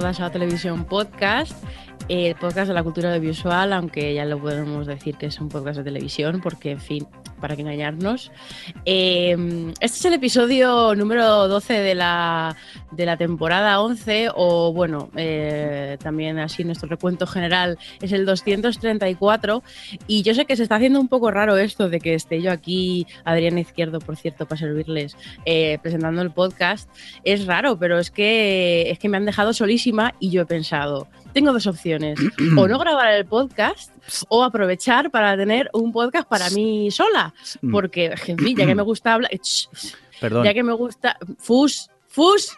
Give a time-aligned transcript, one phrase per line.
[0.00, 1.64] Todas a Televisión Podcast,
[2.10, 5.78] el podcast de la cultura audiovisual, aunque ya lo podemos decir que es un podcast
[5.78, 7.08] de televisión, porque, en fin,
[7.40, 8.30] para que engañarnos.
[8.84, 9.36] Eh,
[9.80, 12.56] este es el episodio número 12 de la,
[12.92, 19.62] de la temporada 11, o bueno, eh, también así nuestro recuento general es el 234.
[20.06, 22.50] Y yo sé que se está haciendo un poco raro esto de que esté yo
[22.50, 26.88] aquí, Adrián Izquierdo, por cierto, para servirles, eh, presentando el podcast.
[27.24, 31.08] Es raro, pero es que, es que me han dejado solísima y yo he pensado,
[31.36, 32.18] tengo dos opciones,
[32.56, 33.92] o no grabar el podcast
[34.30, 37.34] o aprovechar para tener un podcast para mí sola,
[37.70, 39.30] porque, en fin, ya que me gusta hablar,
[40.18, 40.46] Perdón.
[40.46, 42.56] ya que me gusta, fus, fus,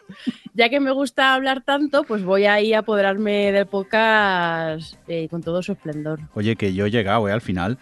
[0.55, 5.43] ya que me gusta hablar tanto, pues voy ahí a apoderarme del podcast eh, con
[5.43, 6.21] todo su esplendor.
[6.35, 7.33] Oye, que yo he llegado, ¿eh?
[7.33, 7.79] Al final.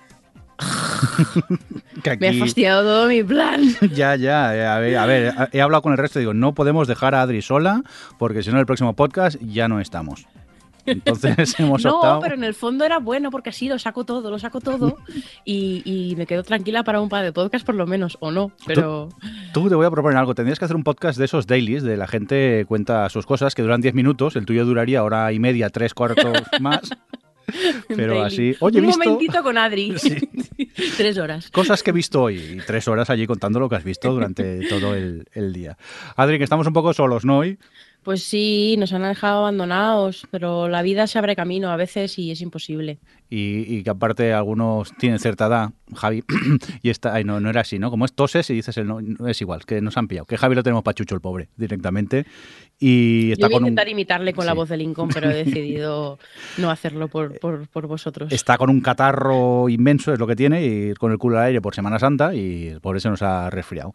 [2.02, 3.60] que Me ha fastidiado todo mi plan.
[3.94, 6.54] Ya, ya, eh, a ver, a ver, he hablado con el resto y digo, no
[6.54, 7.82] podemos dejar a Adri sola,
[8.16, 10.26] porque si no, el próximo podcast ya no estamos.
[10.86, 12.20] Entonces hemos No, optado.
[12.20, 14.96] pero en el fondo era bueno porque así lo saco todo, lo saco todo
[15.44, 18.52] y, y me quedo tranquila para un par de podcasts por lo menos, o no,
[18.66, 19.08] pero...
[19.52, 20.34] Tú te voy a proponer algo.
[20.34, 23.62] Tendrías que hacer un podcast de esos dailies, de la gente cuenta sus cosas, que
[23.62, 24.36] duran 10 minutos.
[24.36, 26.90] El tuyo duraría hora y media, tres cuartos más.
[27.88, 28.26] Pero Daily.
[28.26, 28.56] así.
[28.60, 29.96] Oye, Un visto momentito con Adri.
[29.98, 30.16] Sí.
[30.96, 31.48] Tres horas.
[31.50, 32.36] cosas que he visto hoy.
[32.38, 35.78] Y tres horas allí contando lo que has visto durante todo el, el día.
[36.16, 37.38] Adri, que estamos un poco solos, ¿no?
[37.38, 37.58] Hoy.
[38.06, 42.30] Pues sí, nos han dejado abandonados, pero la vida se abre camino a veces y
[42.30, 43.00] es imposible.
[43.28, 46.22] Y, y que aparte algunos tienen cierta edad, Javi,
[46.82, 47.90] y está, ay, no, no era así, ¿no?
[47.90, 50.36] Como es toses y dices el no, no es igual, que nos han pillado, que
[50.36, 52.26] Javi lo tenemos pachucho el pobre, directamente,
[52.78, 55.34] y Yo está voy a un, intentar imitarle con la voz de Lincoln, pero he
[55.44, 56.18] decidido
[56.58, 58.32] no hacerlo por, por, por vosotros.
[58.32, 61.60] está con un catarro inmenso, es lo que tiene, y con el culo al aire
[61.60, 63.92] por Semana Santa, y el pobre se nos ha resfriado.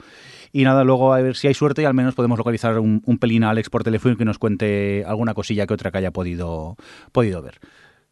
[0.51, 3.17] Y nada, luego a ver si hay suerte y al menos podemos localizar un, un
[3.17, 6.11] pelín a Alex por teléfono y que nos cuente alguna cosilla que otra que haya
[6.11, 6.75] podido,
[7.11, 7.59] podido ver.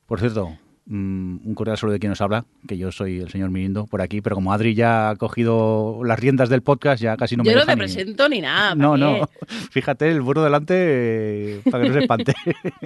[0.06, 0.58] Por cierto,
[0.90, 4.02] mm, un cordial saludo de quien nos habla, que yo soy el señor Mirindo por
[4.02, 7.52] aquí, pero como Adri ya ha cogido las riendas del podcast, ya casi no me
[7.52, 8.76] Yo no te ni- presento ni nada.
[8.76, 9.30] No, ¿para no.
[9.72, 12.34] Fíjate, el burro delante eh, para que no se espante.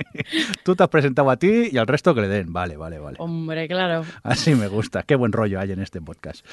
[0.64, 2.53] Tú te has presentado a ti y al resto que le den.
[2.53, 3.18] Vale, vale, vale.
[3.19, 4.03] Hombre, claro.
[4.24, 5.03] Así me gusta.
[5.03, 6.46] Qué buen rollo hay en este podcast.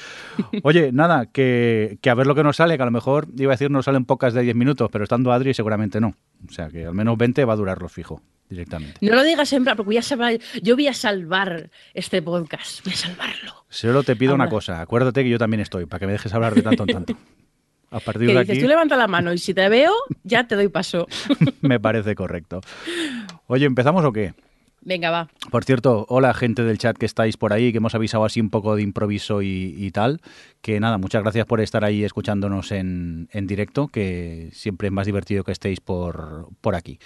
[0.63, 3.51] Oye, nada, que, que a ver lo que nos sale, que a lo mejor iba
[3.51, 6.15] a decir nos salen pocas de 10 minutos, pero estando Adri seguramente no.
[6.47, 8.97] O sea que al menos 20 va a durarlo fijo, directamente.
[9.01, 12.83] No lo digas en plan, porque voy a salvar, yo voy a salvar este podcast.
[12.83, 13.65] Voy a salvarlo.
[13.69, 14.81] Solo te pido una cosa.
[14.81, 17.15] Acuérdate que yo también estoy, para que me dejes hablar de tanto en tanto.
[17.91, 19.91] A partir Que de dices, aquí tú levanta la mano y si te veo,
[20.23, 21.07] ya te doy paso.
[21.61, 22.61] me parece correcto.
[23.47, 24.33] Oye, ¿empezamos o qué?
[24.83, 25.29] Venga, va.
[25.51, 28.49] Por cierto, hola gente del chat que estáis por ahí, que hemos avisado así un
[28.49, 30.21] poco de improviso y, tal.
[30.61, 35.05] Que nada, muchas gracias por estar ahí escuchándonos en, en directo, que siempre es más
[35.05, 36.99] divertido que estéis por, por aquí.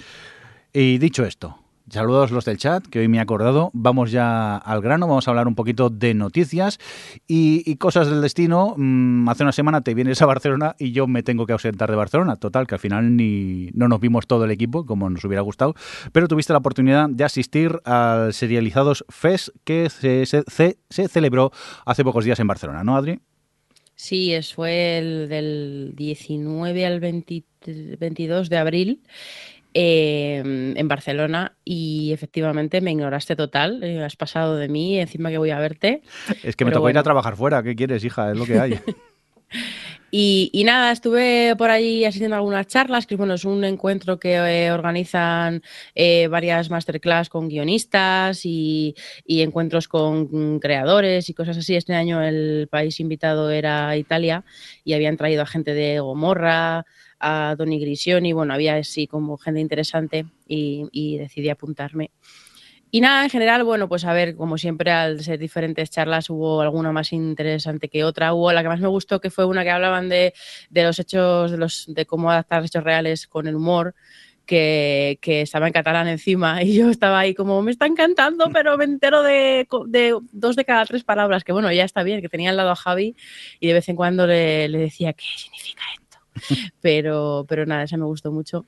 [0.71, 1.57] Y dicho esto,
[1.89, 3.69] saludos los del chat, que hoy me he acordado.
[3.73, 6.79] Vamos ya al grano, vamos a hablar un poquito de noticias
[7.27, 8.73] y, cosas del destino.
[8.77, 11.95] Mm, hace una semana te vienes a Barcelona y yo me tengo que ausentar de
[11.95, 12.35] Barcelona.
[12.37, 15.75] Total, que al final ni no nos vimos todo el equipo, como nos hubiera gustado,
[16.11, 21.51] pero tuviste la oportunidad de asistir al Serializados Fest que se, se- celebró
[21.85, 23.19] hace pocos días en Barcelona, ¿no, Adri?
[23.95, 27.43] Sí, fue el del 19 al 20
[27.99, 29.01] 22 de abril
[29.77, 33.83] eh, en Barcelona y efectivamente me ignoraste total.
[33.83, 36.01] eh, has pasado de mí, encima que voy a verte.
[36.43, 37.61] Es que me tocó ir a trabajar fuera.
[37.61, 38.31] ¿Qué quieres, hija?
[38.31, 38.79] Es lo que hay.
[40.11, 44.17] Y, y nada, estuve por ahí asistiendo a algunas charlas, que bueno, es un encuentro
[44.17, 45.61] que eh, organizan
[45.93, 48.95] eh, varias masterclass con guionistas y,
[49.25, 51.75] y encuentros con creadores y cosas así.
[51.75, 54.45] Este año el país invitado era Italia
[54.85, 56.85] y habían traído a gente de Gomorra,
[57.19, 62.11] a Tony Grisioni, bueno, había así como gente interesante y, decidí apuntarme.
[62.91, 66.61] Y nada, en general, bueno, pues a ver, como siempre, al ser diferentes charlas, hubo
[66.61, 68.33] alguna más interesante que otra.
[68.33, 70.33] Hubo la que más me gustó, que fue una que hablaban de,
[70.69, 73.95] de los hechos, de, los, de cómo adaptar hechos reales con el humor,
[74.45, 78.85] que, estaba en catalán encima y yo estaba ahí como, me está encantando, pero me
[78.85, 79.67] entero de,
[80.31, 82.75] dos de cada tres palabras, que bueno, ya está bien, que tenía al lado a
[82.75, 83.15] Javi
[83.59, 86.04] y de vez en cuando le, le decía, ¿qué significa esto?
[86.81, 88.65] Pero, pero nada, esa me gustó mucho.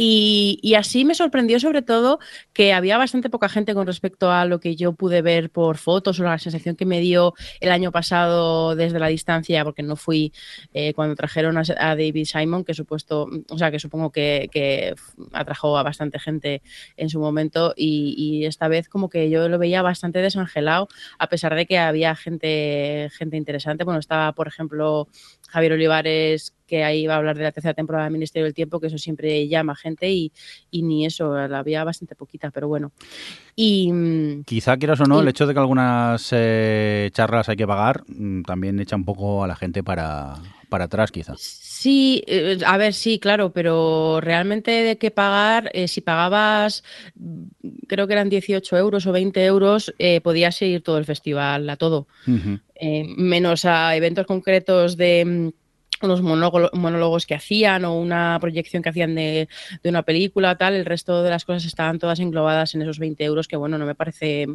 [0.00, 2.20] Y, así me sorprendió sobre todo
[2.52, 6.20] que había bastante poca gente con respecto a lo que yo pude ver por fotos
[6.20, 10.32] o la sensación que me dio el año pasado desde la distancia, porque no fui
[10.72, 14.94] eh, cuando trajeron a, David Simon, que supuesto, o sea, que supongo que,
[15.32, 16.62] atrajo a bastante gente
[16.96, 20.86] en su momento y, esta vez como que yo lo veía bastante desangelado,
[21.18, 23.82] a pesar de que había gente, gente interesante.
[23.82, 25.08] Bueno, estaba, por ejemplo,
[25.48, 28.78] Javier Olivares, que ahí va a hablar de la tercera temporada del Ministerio del Tiempo,
[28.78, 30.30] que eso siempre llama gente y,
[30.72, 32.92] ni eso, la había bastante poquita, pero bueno.
[33.56, 37.66] Y, mm, Quizá quieras o no, el hecho de que algunas eh, charlas hay que
[37.66, 40.34] pagar mm, también echa un poco a la gente para,
[40.68, 41.34] para atrás, quizá.
[41.80, 46.82] Sí, eh, a ver, sí, claro, pero realmente de qué pagar, eh, si pagabas,
[47.14, 47.44] mm,
[47.86, 49.94] creo que eran 18 euros o 20 euros,
[50.24, 52.08] podías ir todo el festival, a todo.
[53.16, 55.52] menos a eventos concretos de
[56.02, 59.48] unos monólogos que hacían o una proyección que hacían de,
[59.84, 63.46] una película, tal, el resto de las cosas estaban todas englobadas en esos 20 euros,
[63.46, 64.48] que bueno, no me parece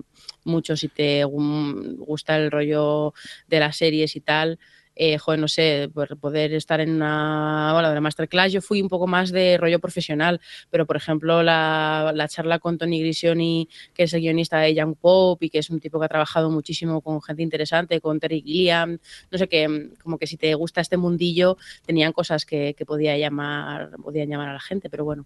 [0.44, 3.14] mucho si te gusta el rollo
[3.48, 4.60] de las series y tal
[4.96, 8.82] eh, joder, no sé, por poder estar en una, bueno, de la masterclass, yo fui
[8.82, 13.68] un poco más de rollo profesional, pero por ejemplo la, la charla con Tony Grisioni,
[13.94, 16.52] que es el guionista de Young Pope y que es un tipo que ha trabajado
[16.52, 18.98] muchísimo con gente interesante, con Terry Gilliam,
[19.32, 23.18] no sé qué, como que si te gusta este mundillo, tenían cosas que, que podía
[23.18, 25.26] llamar, podían llamar a la gente, pero bueno,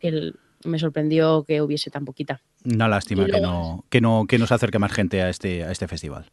[0.00, 0.32] que
[0.64, 2.40] me sorprendió que hubiese tan poquita.
[2.64, 5.70] Una lástima que, no, que, no, que no se acerque más gente a este, a
[5.70, 6.30] este festival.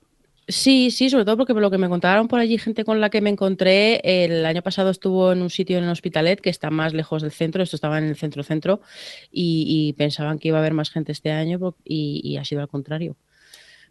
[0.48, 3.10] Sí, sí, sobre todo porque por lo que me contaron por allí, gente con la
[3.10, 6.70] que me encontré, el año pasado estuvo en un sitio en el Hospitalet que está
[6.70, 8.82] más lejos del centro, esto estaba en el centro-centro,
[9.32, 13.16] y, pensaban que iba a haber más gente este año y ha sido al contrario.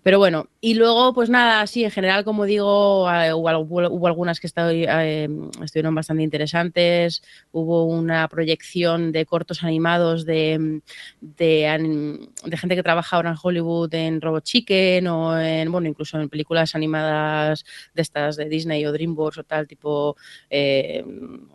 [0.02, 4.48] Pero bueno, y luego, pues nada, sí, en general, como digo, ah, hubo, algunas que
[4.56, 5.28] eh,
[5.62, 7.22] estuvieron bastante interesantes.
[7.52, 10.80] Hubo una proyección de cortos animados de,
[11.20, 16.28] de, gente que trabaja ahora en Hollywood en Robot Chicken o en, bueno, incluso en
[16.28, 17.64] películas animadas
[17.94, 20.16] de estas de Disney o DreamWorks o tal, tipo
[20.50, 21.04] eh,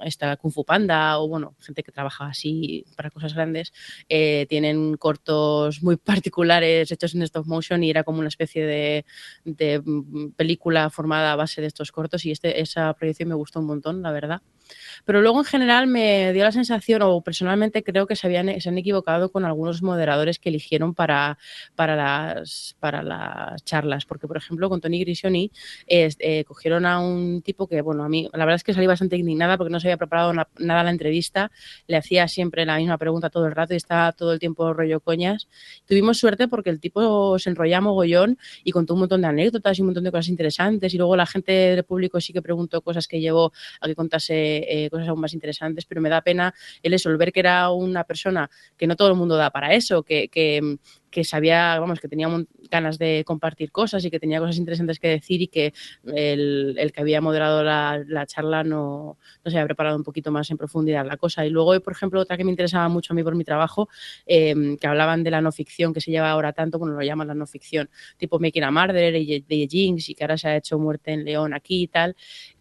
[0.06, 3.74] esta Kung Fu Panda o, bueno, gente que trabaja así para cosas grandes.
[4.08, 9.06] Eh, tienen cortos muy particulares hechos en stop motion y era como una especie de,
[9.84, 13.66] mm, película formada a base de estos cortos y este, esa proyección me gustó un
[13.68, 14.42] montón, la verdad.
[15.06, 18.70] Pero luego en general me dio la sensación, o personalmente creo que se, habían, se
[18.70, 21.38] han equivocado con algunos moderadores que eligieron para,
[21.76, 25.52] para, las, para las charlas, porque por ejemplo con Tony Grisioni
[25.88, 29.18] eh, cogieron a un tipo que, bueno, a mí la verdad es que salí bastante
[29.18, 31.52] indignada porque no se había preparado nada la entrevista,
[31.88, 35.00] le hacía siempre la misma pregunta todo el rato y estaba todo el tiempo rollo
[35.00, 35.48] coñas.
[35.86, 39.82] Tuvimos suerte porque el tipo se enrollaba mogollón y contó un montón de anécdotas y
[39.82, 40.94] un montón de cosas interesantes.
[40.94, 44.57] Y luego la gente del público sí que preguntó cosas que llevó a que contase
[44.68, 48.04] eh, cosas aún más interesantes, pero me da pena el eso, ver que era una
[48.04, 50.78] persona que no todo el mundo da para eso, que, que,
[51.10, 52.30] que sabía, vamos, que tenía
[52.70, 55.74] ganas de compartir cosas y que tenía cosas interesantes que decir y que
[56.06, 60.32] el, el que había moderado la, la, charla no, no se había preparado un poquito
[60.32, 61.46] más en profundidad la cosa.
[61.46, 63.90] Y luego, por ejemplo, otra que me interesaba mucho a mí por mi trabajo,
[64.26, 67.28] em, que hablaban de la no ficción que se lleva ahora tanto, bueno, lo llaman
[67.28, 70.58] la no ficción, tipo Making a Murder y de Jinx y que ahora se ha
[70.58, 72.16] hecho Muerte en León aquí y tal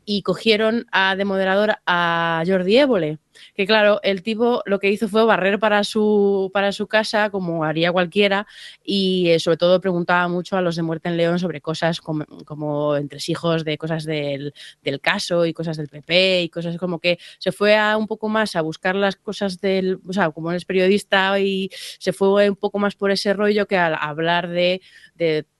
[0.08, 3.18] y cogieron a, de moderador a Jordi Évole,
[3.54, 7.64] que claro, el tipo lo que hizo fue barrer para su, para su casa, como
[7.64, 8.46] haría cualquiera,
[8.84, 12.24] y eh, sobre todo preguntaba mucho a los de Muerte en León sobre cosas como,
[12.44, 17.18] como entresijos de cosas del, del, caso y cosas del PP y cosas como que
[17.38, 20.64] se fue a un poco más a buscar las cosas del, o sea, como es
[20.64, 24.80] periodista y se fue un poco más por ese rollo que al hablar de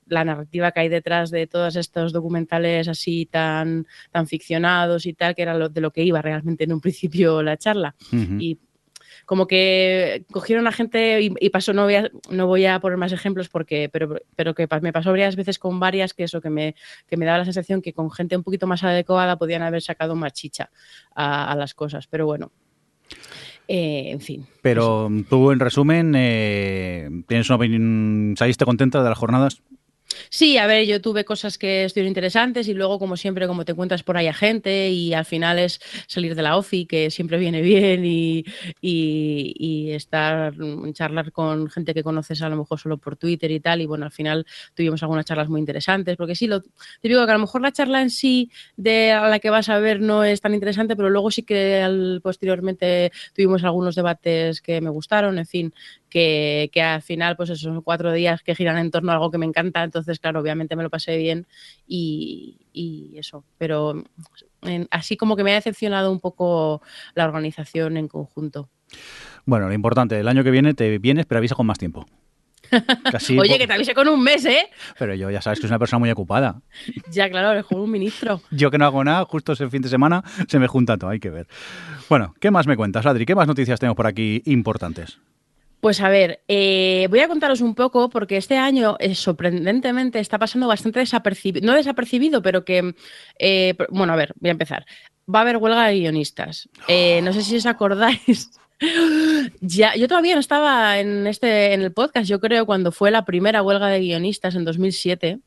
[0.07, 5.35] la narrativa que hay detrás de todos estos documentales así tan, tan ficcionados y tal,
[5.35, 7.95] que era lo, de lo que iba realmente en un principio la charla.
[8.39, 8.59] Y
[9.27, 13.13] como que cogieron a gente y, pasó, no voy, a, no voy a poner más
[13.13, 16.77] ejemplos porque, pero, pero que me pasó varias veces con varias que eso, que me,
[17.09, 20.15] que me daba la sensación que con gente un poquito más adecuada podían haber sacado
[20.15, 20.71] más chicha
[21.15, 22.53] a, las cosas, pero bueno.
[23.69, 24.47] Eh, en fin.
[24.63, 29.61] Pero tú, en resumen, eh, ¿tienes una opinión, ¿saliste contenta de las jornadas?
[30.31, 33.73] Sí, a ver, yo tuve cosas que estuvieron interesantes y luego, como siempre, como te
[33.73, 37.39] encuentras por ahí a gente y al final es salir de la OFI, que siempre
[37.39, 38.45] viene bien y,
[38.81, 40.55] y, estar,
[40.93, 43.81] charlar con gente que conoces a lo mejor solo por Twitter y tal.
[43.81, 46.63] Y bueno, al final tuvimos algunas charlas muy interesantes, porque sí, lo
[47.03, 49.79] digo que a lo mejor la charla en sí de a la que vas a
[49.79, 54.81] ver no es tan interesante, pero luego sí que al, posteriormente tuvimos algunos debates que
[54.81, 55.75] me gustaron, en fin,
[56.17, 59.31] que, que al final, pues esos son cuatro días que giran en torno a algo
[59.31, 61.47] que me encanta, entonces, claro, obviamente me lo pasé bien
[61.87, 64.03] y, y eso, pero
[64.91, 66.81] así como que me ha decepcionado un poco
[67.15, 68.71] la organización en conjunto.
[69.45, 72.07] Bueno, lo importante, el año que viene te vienes, pero avisa con más tiempo.
[73.39, 74.71] Oye, que te avise con un mes, ¿eh?
[74.99, 76.63] Pero yo ya sabes que es una persona muy ocupada.
[77.11, 78.41] Ya, claro, es como un ministro.
[78.51, 81.21] Yo que no hago nada, justo ese fin de semana se me junta todo, hay
[81.21, 81.47] que ver.
[82.09, 83.27] Bueno, ¿qué más me cuentas, Adri?
[83.27, 85.19] ¿Qué más noticias tenemos por aquí importantes?
[85.87, 90.37] Pues a ver, eh, voy a contaros un poco porque este año eh, sorprendentemente está
[90.37, 92.97] pasando bastante desapercibido, no desapercibido, pero que,
[93.39, 94.85] eh, bueno, a ver, voy a empezar.
[95.33, 96.69] Va a haber huelga de guionistas.
[96.89, 98.51] no sé si os acordáis.
[99.61, 103.25] ya, yo todavía no estaba en este en el podcast, yo creo, cuando fue la
[103.25, 105.39] primera huelga de guionistas en 2007.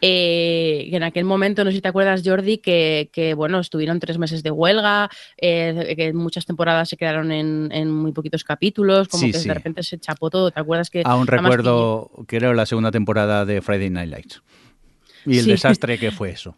[0.00, 4.42] Eh, en aquel momento, no sé si te acuerdas, Jordi, que, bueno, estuvieron tres meses
[4.42, 9.54] de huelga, eh, que muchas temporadas se quedaron en, muy poquitos capítulos, como que de
[9.54, 10.50] repente se chapó todo.
[10.50, 11.02] ¿Te acuerdas que.?
[11.04, 14.42] Aún recuerdo, creo, la segunda temporada de Friday Night Lights.
[15.26, 16.56] Y el desastre que fue eso.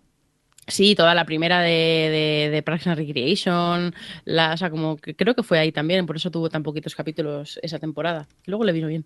[0.71, 5.35] Sí, toda la primera de, de, Parks and Recreation, la, o sea, como que creo
[5.35, 8.29] que fue ahí también, por eso tuvo tan poquitos capítulos esa temporada.
[8.47, 9.05] Luego le vino bien.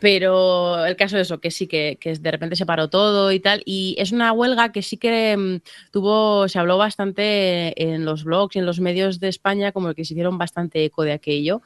[0.00, 3.40] Pero el caso de eso, que sí, que, que, de repente se paró todo y
[3.40, 3.62] tal.
[3.66, 8.56] Y es una huelga que sí que mm, tuvo, se habló bastante en los blogs
[8.56, 11.62] y en los medios de España, como que se hicieron bastante eco de aquello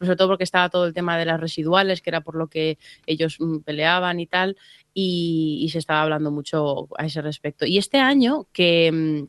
[0.00, 2.78] sobre todo porque estaba todo el tema de las residuales, que era por lo que
[3.06, 4.56] ellos mm, peleaban y tal,
[4.94, 7.66] y, se estaba hablando mucho a ese respecto.
[7.66, 9.22] Y este año mm, que...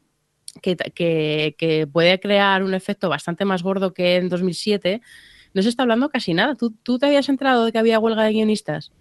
[0.62, 5.02] Que, puede crear un efecto bastante más gordo que en 2007,
[5.54, 6.56] no se está hablando casi nada.
[6.56, 8.94] ¿Tú, tú te habías enterado de que había huelga de guionistas?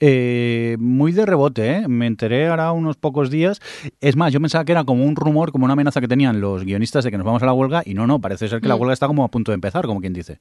[0.00, 1.88] Eh, muy de rebote, ¿eh?
[1.88, 3.60] me enteré ahora unos pocos días.
[4.00, 6.64] Es más, yo pensaba que era como un rumor, como una amenaza que tenían los
[6.64, 8.76] guionistas de que nos vamos a la huelga y no, no, parece ser que la
[8.76, 8.80] mm.
[8.80, 10.40] huelga está como a punto de empezar, como quien dice.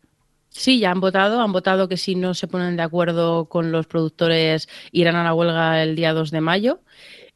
[0.57, 1.39] Sí, ya han votado.
[1.41, 5.33] Han votado que si no se ponen de acuerdo con los productores irán a la
[5.35, 6.81] huelga el día 2 de mayo.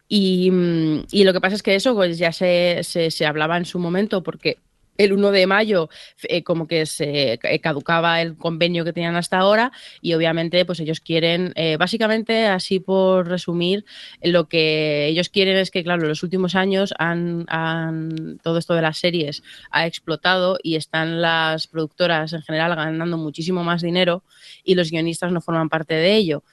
[0.07, 3.57] Y, mm, y lo que pasa es que eso pues ya se, se, se hablaba
[3.57, 4.57] en su momento porque
[5.03, 5.89] el 1 de mayo
[6.23, 10.99] eh, como que se caducaba el convenio que tenían hasta ahora y obviamente pues ellos
[10.99, 13.85] quieren, eh, básicamente así por resumir,
[14.21, 18.73] lo que ellos quieren es que claro, en los últimos años han, han, todo esto
[18.73, 24.23] de las series ha explotado y están las productoras en general ganando muchísimo más dinero
[24.63, 26.43] y los guionistas no forman parte de ello.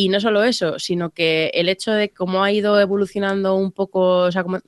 [0.00, 4.18] Y no solo eso, sino que el hecho de cómo ha ido evolucionando un poco,
[4.18, 4.60] o sea, como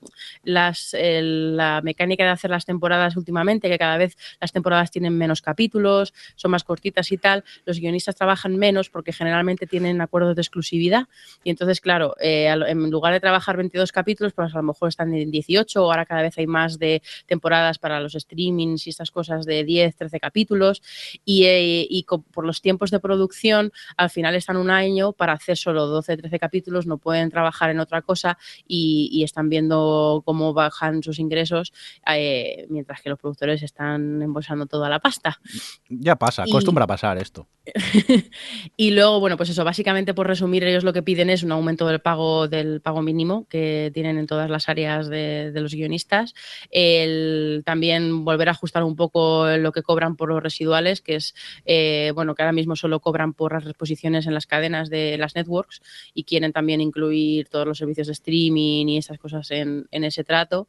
[0.43, 5.41] las, la mecánica de hacer las temporadas últimamente, que cada vez las temporadas tienen menos
[5.41, 10.41] capítulos, son más cortitas y tal, los guionistas trabajan menos porque generalmente tienen acuerdos de
[10.41, 11.07] exclusividad.
[11.45, 15.13] Y entonces, claro, eh, en lugar de trabajar 22 capítulos, pues a lo mejor están
[15.13, 19.11] en 18 o ahora cada vez hay más de temporadas para los streamings y estas
[19.11, 20.81] cosas de 10, 13 capítulos.
[21.23, 25.55] Y, eh, y por los tiempos de producción, al final están un año para hacer
[25.55, 31.03] solo 12, 13 capítulos, no pueden trabajar en otra cosa y, están viendo cómo bajan
[31.03, 31.73] sus ingresos
[32.11, 35.39] eh, mientras que los productores están embolsando toda la pasta.
[35.89, 37.47] Ya pasa, acostumbra a pasar esto.
[38.77, 41.85] y luego, bueno, pues eso, básicamente por resumir, ellos lo que piden es un aumento
[41.85, 46.33] del pago del pago mínimo que tienen en todas las áreas de, los guionistas.
[46.71, 51.35] El, también volver a ajustar un poco lo que cobran por los residuales, que es,
[51.65, 55.35] eh, bueno, que ahora mismo solo cobran por las reposiciones en las cadenas de las
[55.35, 55.81] networks
[56.13, 60.67] y quieren también incluir todos los servicios de streaming y esas cosas en, ese trato.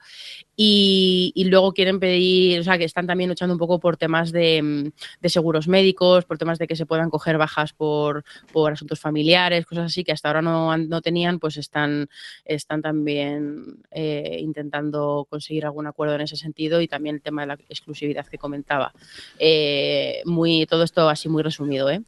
[0.57, 4.93] Y, luego quieren pedir, o sea, que están también luchando un poco por temas de,
[5.25, 8.25] seguros médicos, por temas de que se puedan coger bajas por,
[8.71, 12.09] asuntos familiares, cosas así que hasta ahora no, no tenían, pues están,
[12.45, 17.49] están también eh, intentando conseguir algún acuerdo en ese sentido y también el tema de
[17.49, 18.93] la exclusividad que comentaba.
[19.39, 22.03] Eh, muy, todo esto así muy resumido, ¿eh?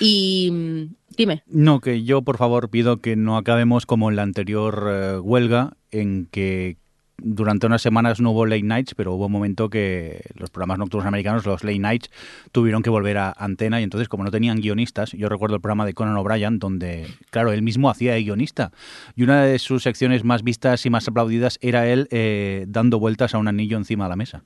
[0.00, 1.42] Y dime.
[1.46, 5.76] No, que yo por favor pido que no acabemos como en la anterior eh, huelga,
[5.90, 6.78] en que
[7.18, 11.06] durante unas semanas no hubo late nights, pero hubo un momento que los programas nocturnos
[11.06, 12.10] americanos, los late nights,
[12.52, 15.86] tuvieron que volver a antena y entonces como no tenían guionistas, yo recuerdo el programa
[15.86, 18.72] de Conan O'Brien donde, claro, él mismo hacía de guionista
[19.14, 23.34] y una de sus secciones más vistas y más aplaudidas era él eh, dando vueltas
[23.34, 24.44] a un anillo encima de la mesa.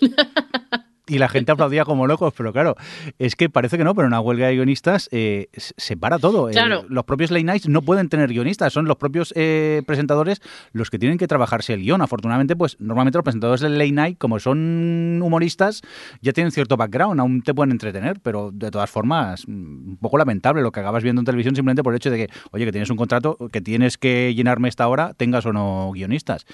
[1.08, 2.74] y la gente aplaudía como locos, pero claro,
[3.18, 6.48] es que parece que no, pero una huelga de guionistas eh, se para todo.
[6.50, 6.84] Claro.
[6.88, 10.40] los propios late nights no pueden tener guionistas, son los propios eh, presentadores
[10.72, 12.02] los que tienen que trabajarse el guion.
[12.02, 15.82] Afortunadamente, pues normalmente los presentadores del late night, como son humoristas,
[16.20, 20.18] ya tienen cierto background, aún te pueden entretener, pero de todas formas, mm, un poco
[20.18, 22.72] lamentable lo que acabas viendo en televisión simplemente por el hecho de que, oye, que
[22.72, 26.46] tienes un contrato, que tienes que llenarme esta hora, tengas o no guionistas.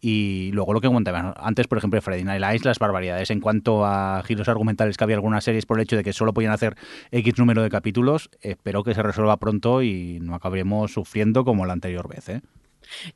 [0.00, 3.84] Y luego lo que comentaba antes, por ejemplo, Freddy Night Lights, las barbaridades en cuanto
[3.84, 6.76] a giros argumentales que había algunas series por el hecho de que solo podían hacer
[7.10, 11.72] X número de capítulos, espero que se resuelva pronto y no acabaremos sufriendo como la
[11.72, 12.28] anterior vez.
[12.28, 12.40] ¿eh?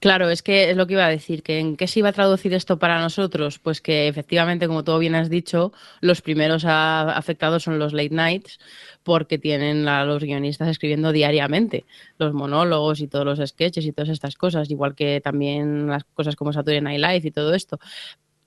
[0.01, 2.13] Claro, es que es lo que iba a decir, que en qué se iba a
[2.13, 7.63] traducir esto para nosotros, pues que efectivamente, como tú bien has dicho, los primeros afectados
[7.63, 8.59] son los late nights,
[9.03, 11.85] porque tienen a los guionistas escribiendo diariamente
[12.19, 16.37] los monólogos y todos los sketches y todas estas cosas, igual que también las cosas
[16.37, 17.79] como Saturday Night Live y todo esto.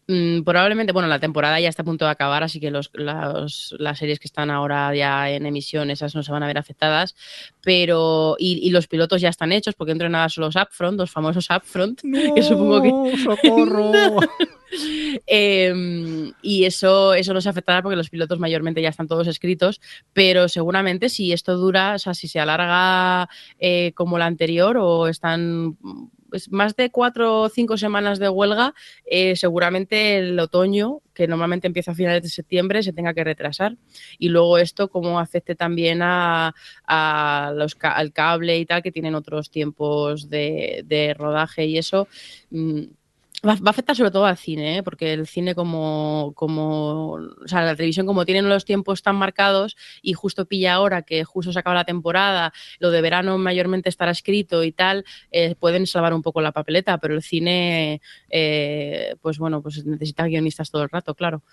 [0.07, 3.97] Mm, probablemente, bueno, la temporada ya está a punto de acabar, así que los, las
[3.97, 7.15] series que están ahora ya en emisión, esas no se van a ver afectadas,
[7.63, 12.01] pero y, los pilotos ya están hechos, porque nada son los upfront, los famosos upfront,
[12.35, 13.17] que supongo que...
[13.17, 14.19] ¡Socorro!
[15.25, 19.79] Em, y eso, eso no se afectará porque los pilotos mayormente ya están todos escritos,
[20.11, 25.07] pero seguramente si esto dura, o sea, si se alarga eh, como la anterior o
[25.07, 25.77] están
[26.35, 28.73] pues, más de cuatro o cinco semanas de huelga,
[29.05, 33.77] eh, seguramente el otoño, que normalmente empieza a finales de septiembre, se tenga que retrasar.
[34.19, 36.53] Y luego esto, como afecte también a,
[37.55, 42.09] los, al cable y tal, que tienen otros tiempos de, rodaje y eso.
[42.49, 42.81] Mm,
[43.47, 44.83] Va, a afectar sobre todo al cine, ¿eh?
[44.83, 49.77] porque el cine como, como, o sea, la televisión como tienen los tiempos tan marcados
[50.01, 54.11] y justo pilla ahora que justo se acaba la temporada, lo de verano mayormente estará
[54.11, 59.37] escrito y tal, eh, pueden salvar un poco la papeleta, pero el cine, eh, pues
[59.37, 61.43] bueno, pues necesita guionistas todo el rato, claro.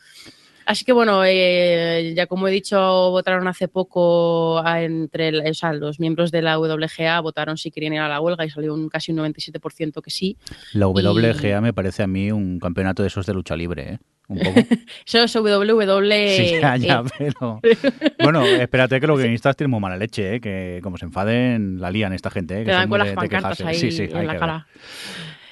[0.66, 2.78] Así que bueno, eh, ya como he dicho,
[3.11, 8.21] votaron hace poco entre los miembros de la WGA, votaron si querían ir a la
[8.21, 10.37] huelga y salió un, casi un 97% que sí.
[10.73, 13.99] La WGA me parece a mí un campeonato de esos de lucha libre, ¿eh?
[14.28, 14.61] Un poco.
[15.07, 16.37] Eso es WWE.
[16.37, 17.61] Sí, ya, ya, pero...
[18.23, 20.40] bueno, espérate que los guionistas tienen muy mala leche, ¿eh?
[20.40, 22.64] Que como se enfaden, la lían esta gente, ¿eh?
[22.64, 24.66] Que dan con las pancartas ahí en la cara.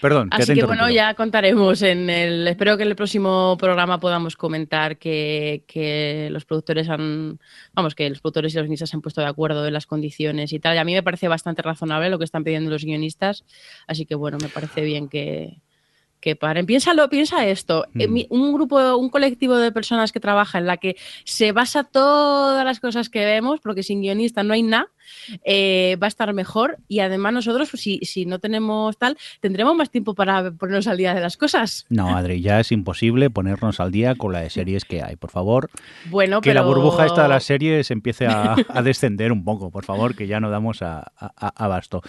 [0.01, 2.49] Perdón, Así que bueno, ya contaremos en el.
[2.49, 7.39] Espero que en el próximo programa podamos comentar que, los productores han.
[7.75, 10.53] Vamos, que los productores y los guionistas se han puesto de acuerdo en las condiciones
[10.53, 10.77] y tal.
[10.77, 13.45] Y a mí me parece bastante razonable lo que están pidiendo los guionistas.
[13.87, 15.59] Así que bueno, me parece bien que,
[16.21, 16.67] que paren.
[16.67, 17.87] Piénsalo, piensa esto.
[17.99, 18.27] Eh, mm.
[18.31, 22.81] Un grupo, un colectivo de personas que trabaja en la que se basa todas las
[22.81, 24.89] cosas que vemos, porque sin guionista no hay nada,
[25.45, 26.79] eh, va a estar mejor.
[26.89, 30.97] Y además nosotros, pues, si, si no tenemos tal, tendremos más tiempo para ponernos al
[30.97, 31.87] día de las cosas.
[31.89, 35.31] No, Adri, ya es imposible ponernos al día con la de series que hay, por
[35.31, 35.71] favor.
[36.07, 40.15] Bueno, que la burbuja esta de las series empiece a, descender un poco, por favor,
[40.15, 42.03] que ya no damos a, abasto.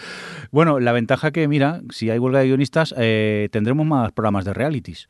[0.52, 4.54] Bueno, la ventaja que, mira, si hay huelga de guionistas, eh, tendremos más programas de
[4.54, 5.08] realities.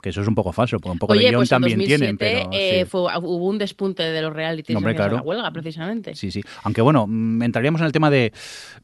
[0.00, 2.18] Que eso es un poco falso, porque un poco de guion pues también tienen.
[2.18, 6.14] Pero, eh, hubo un despunte de los realities en la huelga, precisamente.
[6.14, 6.42] Sí, sí.
[6.64, 8.32] Aunque bueno, mm, entraríamos en el tema de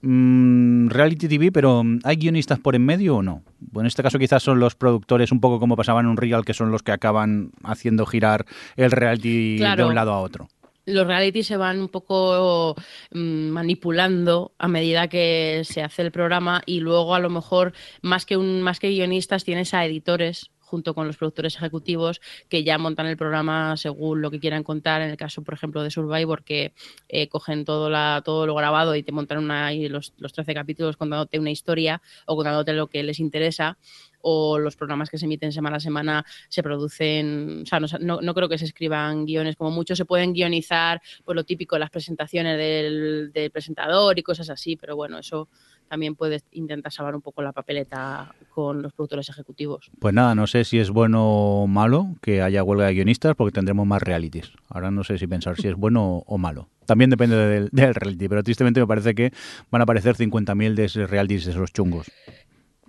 [0.01, 3.42] mm, reality TV, pero mm, ¿hay guionistas por en medio o no?
[3.61, 6.44] Bueno, en este caso quizás son los productores, un poco como pasaba en un real,
[6.44, 8.46] que son los que acaban haciendo girar
[8.77, 10.48] el reality de un lado a otro
[10.85, 12.75] los realities se van un poco
[13.12, 18.37] manipulando a medida que se hace el programa y luego a lo mejor más que
[18.37, 23.05] un más que guionistas tienes a editores junto con los productores ejecutivos que ya montan
[23.05, 25.03] el programa según lo que quieran contar.
[25.03, 26.73] En el caso, por ejemplo, de Survivor, que
[27.11, 30.97] eh, cogen todo, la, todo lo grabado y te montan una, los, los 13 capítulos
[30.97, 33.77] contándote una historia o contándote lo que les interesa
[34.23, 38.35] o los programas que se emiten semana a semana se producen, o sea, no, no,
[38.35, 41.91] creo que se escriban guiones, como mucho se pueden guionizar por pues, lo típico, las
[41.91, 45.49] presentaciones del, presentador y cosas así, pero bueno, eso
[45.92, 49.90] también puedes intentar salvar un poco la papeleta con los productores ejecutivos.
[49.98, 53.52] Pues nada, no sé si es bueno o malo que haya huelga de guionistas porque
[53.52, 54.52] tendremos más realities.
[54.70, 56.70] Ahora no sé si pensar si es bueno o malo.
[56.87, 59.33] También depende del, del reality, pero tristemente me parece que
[59.70, 62.11] van a aparecer 50.000 de esos realities de esos chungos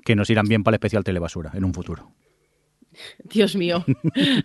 [0.05, 2.09] que nos irán bien para el especial telebasura en un futuro.
[3.25, 3.83] Dios mío,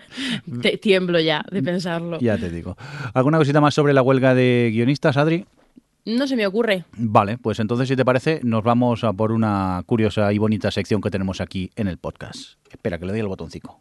[0.63, 2.19] te tiemblo ya de pensarlo.
[2.19, 2.77] Ya te digo.
[3.15, 5.47] ¿Alguna cosita más sobre la huelga de guionistas, Adri?
[6.09, 6.87] No se me ocurre.
[6.97, 11.03] Vale, pues entonces si te parece nos vamos a por una curiosa y bonita sección
[11.03, 12.55] que tenemos aquí en el podcast.
[12.71, 13.79] Espera que le doy el botoncito.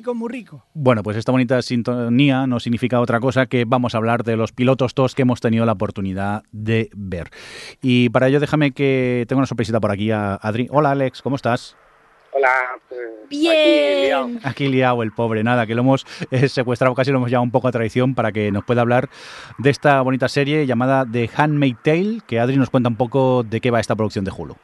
[0.00, 0.64] Rico, muy rico.
[0.72, 4.50] Bueno, pues esta bonita sintonía no significa otra cosa que vamos a hablar de los
[4.50, 7.28] pilotos TOS que hemos tenido la oportunidad de ver.
[7.82, 10.68] Y para ello déjame que tengo una sorpresita por aquí a Adri.
[10.70, 11.76] Hola Alex, ¿cómo estás?
[12.32, 12.48] Hola.
[12.88, 14.40] Pues, Bien.
[14.42, 15.02] Aquí liado.
[15.02, 17.72] el pobre, nada, que lo hemos eh, secuestrado, casi lo hemos llevado un poco a
[17.72, 19.10] traición para que nos pueda hablar
[19.58, 23.60] de esta bonita serie llamada The Handmaid Tale, que Adri nos cuenta un poco de
[23.60, 24.56] qué va esta producción de Hulu.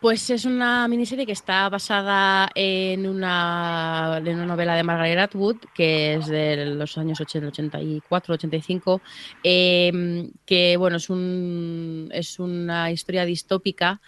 [0.00, 5.56] Pues es una miniserie que está basada en una, en una novela de Margaret Atwood,
[5.74, 9.00] que es de los años 80, 84, 85,
[9.42, 14.00] que bueno, es, un, es una historia distópica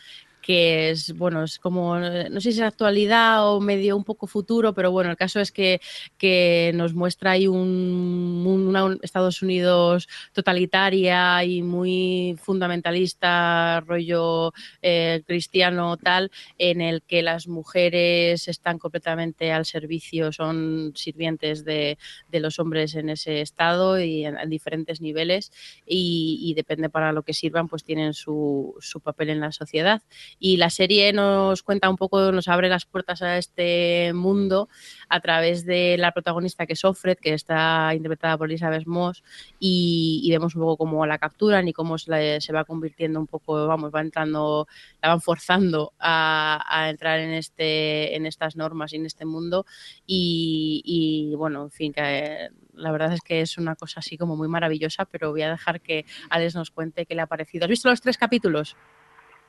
[0.51, 4.75] que es, bueno, es como, no sé si es actualidad o medio un poco futuro,
[4.75, 5.81] pero bueno, el caso es que,
[6.19, 16.33] que nos muestra ahí un, Estados Unidos totalitaria y muy fundamentalista, rollo eh, cristiano tal,
[16.59, 21.97] en el que las mujeres están completamente al servicio, son sirvientes de,
[22.29, 25.53] de los hombres en ese estado y en, diferentes niveles
[25.87, 30.03] y, y, depende para lo que sirvan, pues tienen su, su papel en la sociedad
[30.41, 34.71] y la serie nos cuenta un poco, nos abre las puertas a este mundo
[35.11, 39.23] a través de la protagonista que es Offred, que está interpretada por Elizabeth Moss,
[39.59, 43.67] y, vemos un poco cómo la capturan y cómo se, se, va convirtiendo un poco,
[43.67, 44.67] vamos, va entrando,
[45.03, 49.67] la van forzando a, entrar en este, en estas normas y en este mundo.
[50.07, 54.49] Y, bueno, en fin, que la verdad es que es una cosa así como muy
[54.49, 57.65] maravillosa, pero voy a dejar que Alex nos cuente qué le ha parecido.
[57.65, 58.77] ¿Has visto los tres capítulos?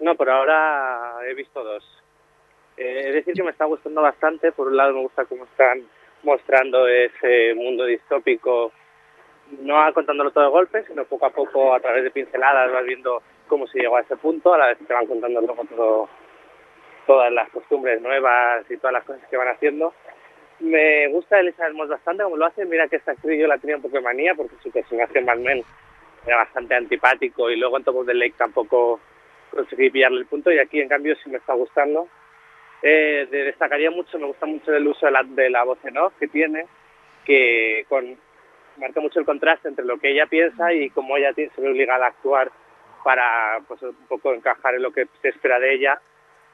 [0.02, 1.84] No, por ahora he visto dos.
[2.76, 4.52] Eh, es decir que me está gustando bastante.
[4.52, 5.84] Por un lado me gusta cómo están
[6.24, 8.72] mostrando ese mundo distópico,
[9.60, 13.22] no contándolo todo de golpe, sino poco a poco a través de pinceladas vas viendo
[13.48, 16.10] cómo se llegó a ese punto, a la vez que te van contando luego todo,
[17.06, 19.94] todas las costumbres nuevas y todas las cosas que van haciendo.
[20.60, 22.66] Me gusta Elizabeth Moss bastante como lo hace.
[22.66, 25.26] Mira que esta actriz yo la tenía un poco de manía porque su personaje en
[25.26, 25.64] Mad Men
[26.26, 29.00] era bastante antipático y luego en Top of the Lake tampoco
[29.52, 32.08] conseguí pillarle el punto y aquí en cambio sí me está gustando.
[32.82, 36.14] Eh, destacaría mucho, me gusta mucho el uso de la, de la voz en off
[36.20, 36.66] que tiene,
[37.26, 38.18] que con,
[38.78, 42.06] marca mucho el contraste entre lo que ella piensa y cómo ella se ve obligada
[42.06, 42.52] a actuar
[43.04, 46.02] para pues un poco encajar en lo que se espera de ella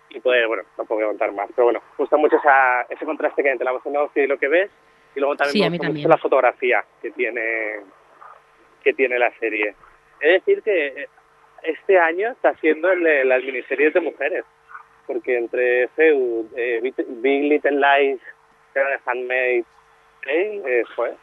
[0.10, 3.42] y poder, bueno, no puedo contar más, pero bueno, me gusta mucho esa, ese contraste
[3.42, 4.72] que hay entre la voz en off y lo que ves
[5.16, 7.80] y luego también me gusta mucho la fotografía que tiene
[8.84, 9.76] que tiene la serie.
[10.20, 11.08] Es decir que
[11.63, 14.43] este año está siendo el de las miniseries de mujeres,
[15.06, 18.20] porque entre Feud, eh, Big Little Lies,
[18.74, 19.63] The Handmaid,
[20.28, 21.13] eh, fue,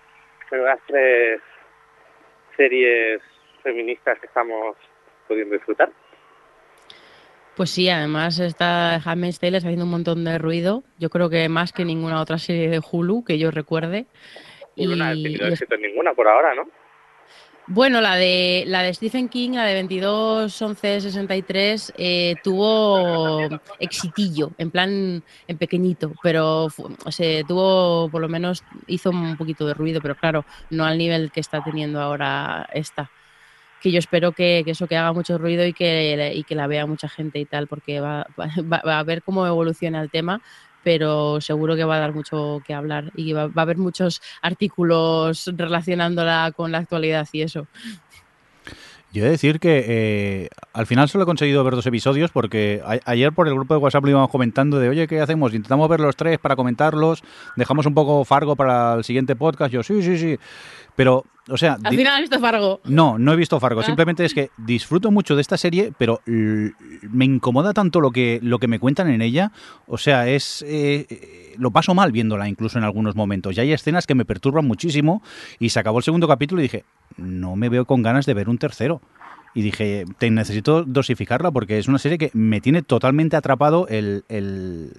[0.51, 1.41] pero las tres
[2.57, 3.21] series
[3.63, 4.77] feministas que estamos
[5.29, 5.91] pudiendo disfrutar.
[7.57, 10.83] Pues sí, además está Handmaid's Tale está haciendo un montón de ruido.
[10.99, 14.07] Yo creo que más que ninguna otra serie de Hulu que yo recuerde.
[14.75, 16.69] Y, no ha tenido éxito ninguna por ahora, ¿no?
[17.67, 23.39] Bueno, la de, la de Stephen King, la de 22 11 63, eh, tuvo
[23.79, 26.69] exitillo, en plan en pequeñito, pero
[27.09, 31.33] se tuvo, por lo menos hizo un poquito de ruido, pero claro, no al nivel
[31.33, 33.11] que está teniendo ahora esta.
[33.81, 36.85] Que yo espero que, eso que haga mucho ruido y que, y que la vea
[36.85, 40.43] mucha gente y tal, porque va, va a ver cómo evoluciona el tema,
[40.85, 45.51] pero seguro que va a dar mucho que hablar y va, a haber muchos artículos
[45.57, 47.67] relacionándola con la actualidad y eso.
[49.15, 52.83] Yo he de decir que eh, al final solo he conseguido ver dos episodios porque
[53.05, 55.55] ayer por el grupo de WhatsApp lo íbamos comentando de, oye, ¿qué hacemos?
[55.55, 57.23] Intentamos ver los tres para comentarlos,
[57.55, 59.73] dejamos un poco Fargo para el siguiente podcast.
[59.73, 60.37] Yo, sí, sí, sí.
[60.97, 61.77] Pero, o sea...
[61.83, 62.81] Al final has visto Fargo.
[62.85, 63.81] No, no he visto Fargo.
[63.81, 63.85] Ah.
[63.85, 68.59] Simplemente es que disfruto mucho de esta serie, pero me incomoda tanto lo que, lo
[68.59, 69.53] que me cuentan en ella.
[69.87, 70.65] O sea, es...
[70.67, 73.57] Eh, lo paso mal viéndola incluso en algunos momentos.
[73.57, 75.23] Y hay escenas que me perturban muchísimo
[75.59, 76.85] y se acabó el segundo capítulo y dije,
[77.17, 79.01] no me veo con ganas de ver un tercero
[79.55, 84.25] y dije, te necesito dosificarla porque es una serie que me tiene totalmente atrapado el,
[84.29, 84.93] el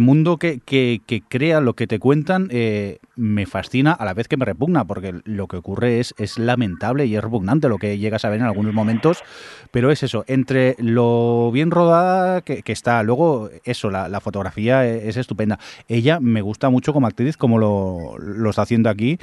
[0.00, 4.36] mundo que, que, crea, lo que te cuentan, eh, me fascina a la vez que
[4.36, 8.24] me repugna, porque lo que ocurre es, es lamentable y es repugnante lo que llegas
[8.24, 9.22] a ver en algunos momentos,
[9.70, 15.58] pero es eso, entre lo bien rodada que, está, luego eso, la, fotografía es, estupenda.
[15.88, 19.18] Ella me gusta mucho como actriz, como lo, lo está haciendo aquí,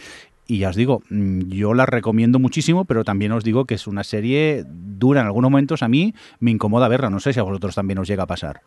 [0.51, 3.87] y ya os digo, mm, yo la recomiendo muchísimo, pero también os digo que es
[3.87, 5.81] una serie dura en algunos momentos.
[5.81, 8.61] A mí me incomoda verla, no sé si a vosotros también os llega a pasar.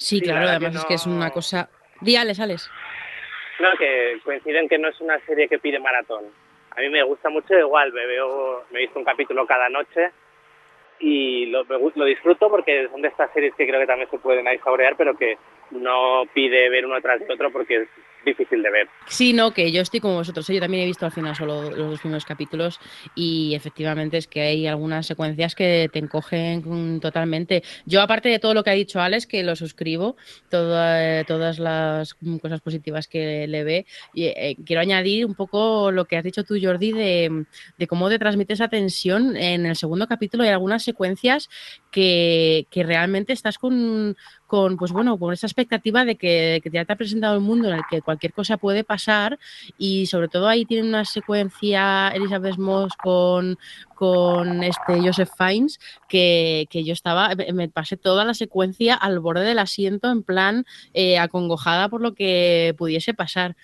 [0.00, 1.68] Sí, claro, además es que es una cosa...
[2.00, 2.70] Díale, sales.
[3.60, 6.24] No, que coinciden que no es una serie que pide maratón.
[6.74, 10.10] A mí me gusta mucho, igual me veo, me he visto un capítulo cada noche
[11.00, 14.48] y lo, lo disfruto porque son de estas series que creo que también se pueden
[14.48, 15.36] ahí saborear, pero que
[15.70, 17.88] no pide ver uno tras de otro porque es
[18.24, 18.88] difícil de ver.
[19.06, 20.48] Sí, no, que yo estoy como vosotros.
[20.50, 20.54] ¿eh?
[20.54, 22.78] Yo también he visto al final solo los dos primeros capítulos
[23.14, 27.62] y efectivamente es que hay algunas secuencias que te encogen totalmente.
[27.86, 30.16] Yo, aparte de todo lo que ha dicho Alex, que lo suscribo,
[30.48, 36.24] todas las cosas positivas que le ve, eh, quiero añadir un poco lo que has
[36.24, 39.36] dicho tú, Jordi, de, cómo te transmite esa tensión.
[39.36, 41.48] En el segundo capítulo hay algunas secuencias
[41.90, 44.16] que, que realmente estás con,
[44.50, 47.74] con, pues bueno, con esa expectativa de que, que, te ha presentado el mundo en
[47.74, 49.38] el que cualquier cosa puede pasar
[49.78, 53.60] y sobre todo ahí tiene una secuencia Elizabeth Moss con,
[53.94, 59.44] con este Joseph Fiennes que, que, yo estaba, me pasé toda la secuencia al borde
[59.44, 63.54] del asiento en plan eh, acongojada por lo que pudiese pasar.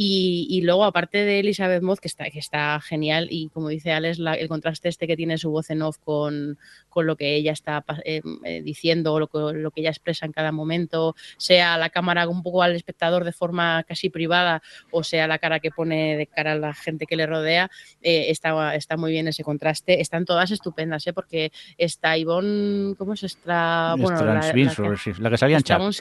[0.00, 4.20] Y, luego, aparte de Elizabeth Moss, que está, que está genial, y como dice Alex,
[4.20, 6.56] el contraste este que tiene su voz en off con,
[6.94, 10.32] lo que ella está eh, eh, diciendo o lo que, lo que ella expresa en
[10.32, 15.28] cada momento, sea la cámara un poco al espectador de forma casi privada o sea
[15.28, 17.70] la cara que pone de cara a la gente que le rodea,
[18.02, 20.00] eh, está, está muy bien ese contraste.
[20.00, 21.12] Están todas estupendas, ¿eh?
[21.12, 23.94] porque está Ivonne, ¿cómo es esta?
[23.98, 25.92] Bueno, la, la, que, la, que salía en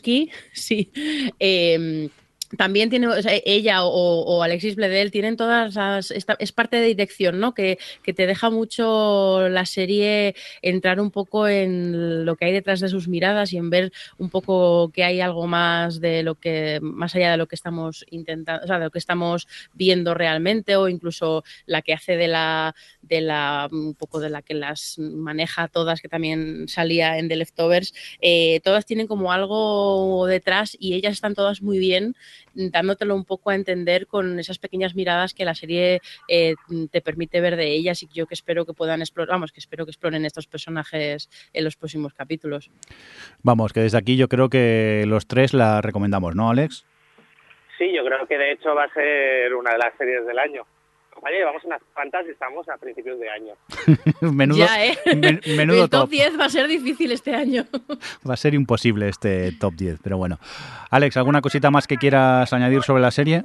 [0.54, 0.92] sí.
[1.40, 2.10] Eh,
[2.56, 3.08] también tiene
[3.46, 8.28] ella o, Alexis Bledel tienen todas las es parte de dirección no que, que, te
[8.28, 13.52] deja mucho la serie entrar un poco en lo que hay detrás de sus miradas
[13.54, 17.38] y en ver un poco que hay algo más de lo que más allá de
[17.38, 21.82] lo que estamos intentando o sea de lo que estamos viendo realmente o incluso la
[21.82, 22.76] que hace de la
[23.08, 27.36] de la un poco de la que las maneja todas que también salía en The
[27.36, 32.16] Leftovers eh, todas tienen como algo detrás y ellas están todas muy bien
[32.58, 36.56] dándotelo un poco a entender con esas pequeñas miradas que la serie eh,
[36.92, 39.86] te permite ver de ellas y yo que espero que puedan explorar, vamos, que espero
[39.86, 42.72] que exploren estos personajes en los próximos capítulos.
[43.44, 46.86] Vamos, que desde aquí yo creo que los tres la recomendamos, ¿no, Alex?
[47.78, 50.66] Sí, yo creo que de hecho va a ser una de las series del año.
[51.22, 53.54] Oye, vamos unas cuantas y estamos a principios de año.
[54.22, 54.98] menudo, ya, ¿eh?
[55.58, 57.66] menudo El top, 10 va a ser difícil este año.
[58.30, 60.38] va a ser imposible este top 10, pero bueno.
[60.92, 63.44] Alex, ¿alguna cosita más que quieras añadir sobre la serie?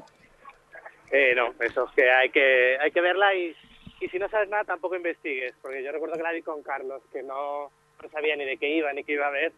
[1.11, 3.55] Eh, no, eso es que hay que, hay que verla y,
[4.01, 7.03] y si no sabes nada tampoco investigues, porque yo recuerdo que la vi con Carlos,
[7.13, 7.71] que no,
[8.03, 9.53] no sabía ni de qué iba ni qué iba a ver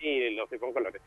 [0.00, 1.02] y lo fui con colores.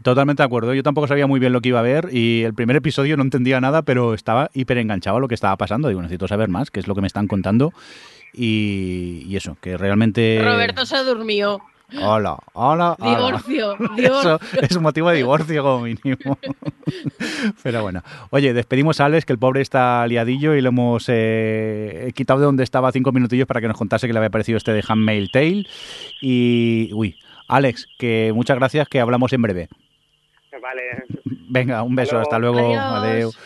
[0.00, 0.72] Totalmente de acuerdo.
[0.72, 3.22] Yo tampoco sabía muy bien lo que iba a ver y el primer episodio no
[3.22, 5.88] entendía nada, pero estaba hiper enganchado a lo que estaba pasando.
[5.88, 7.72] Digo, necesito saber más, qué es lo que me están contando.
[8.32, 10.40] Y, eso, que realmente...
[10.42, 11.60] Roberto se durmió.
[12.00, 12.96] Hola, hola.
[12.98, 14.40] Divorcio, divorcio.
[14.52, 16.38] Eso es un motivo de divorcio como mínimo.
[17.62, 18.02] Pero bueno.
[18.30, 22.46] Oye, despedimos a Alex, que el pobre está liadillo y lo hemos eh, quitado de
[22.46, 25.30] donde estaba cinco minutillos para que nos contase que le había parecido este de Handmail
[25.30, 25.66] Tale.
[26.22, 29.68] Y, uy, Alex, que muchas gracias, que hablamos en breve.
[30.62, 30.82] Vale.
[31.50, 32.78] Venga, un beso, hasta luego.
[32.78, 33.36] Adiós.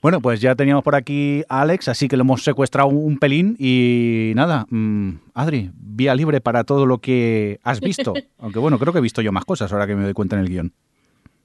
[0.00, 3.54] Bueno, pues ya teníamos por aquí a Alex, así que lo hemos secuestrado un pelín
[3.56, 8.12] y nada, mm, Adri, vía libre para todo lo que has visto.
[8.38, 10.42] Aunque bueno, creo que he visto yo más cosas ahora que me doy cuenta en
[10.42, 10.72] el guion.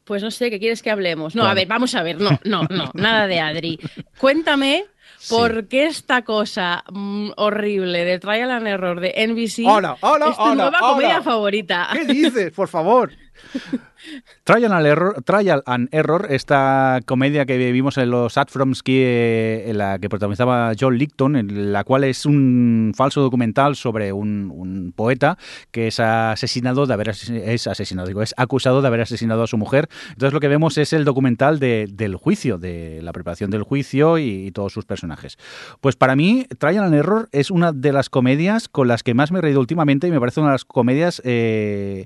[0.05, 1.35] Pues no sé, ¿qué quieres que hablemos?
[1.35, 3.77] No, a ver, vamos a ver, no, no, no, nada de Adri.
[4.17, 4.85] Cuéntame
[5.29, 10.37] ¿Por qué esta cosa mm, horrible de Trial and Error de NBC hola, hola, es
[10.37, 11.89] tu nueva comedia favorita?
[11.93, 12.51] ¿Qué dices?
[12.51, 13.11] Por favor.
[14.43, 19.77] Trial and, Error, Trial and Error, esta comedia que vimos en los Adfromsky, eh, en
[19.77, 25.37] la que protagonizaba John Licton, en la cual es un falso documental sobre un, poeta
[25.71, 29.57] que es asesinado de haber es asesinado, digo, es acusado de haber asesinado a su
[29.57, 29.89] mujer.
[30.09, 34.51] Entonces lo que vemos es el documental del juicio, de la preparación del juicio y,
[34.51, 34.96] todos sus personajes.
[35.81, 39.31] Pues para mí, Trial and Error es una de las comedias con las que más
[39.31, 42.05] me he reído últimamente y me parece una de las comedias eh,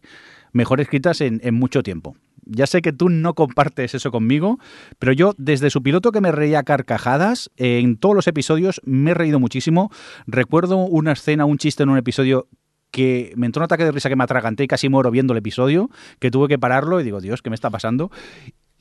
[0.54, 2.15] mejor escritas en, mucho tiempo.
[2.45, 4.58] Ya sé que tú no compartes eso conmigo,
[4.99, 9.13] pero yo desde su piloto que me reía carcajadas, en todos los episodios me he
[9.13, 9.91] reído muchísimo.
[10.25, 12.47] Recuerdo una escena, un chiste en un episodio
[12.91, 15.38] que me entró un ataque de risa que me atraganté y casi muero viendo el
[15.38, 18.12] episodio, que tuve que pararlo y digo, Dios, ¿qué me está pasando?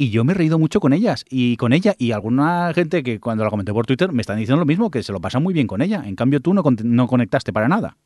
[0.00, 3.20] Y yo me he reído mucho con ellas y con ella y alguna gente que
[3.20, 5.52] cuando la comenté por Twitter me están diciendo lo mismo, que se lo pasa muy
[5.52, 6.02] bien con ella.
[6.06, 7.98] En cambio tú no, no conectaste para nada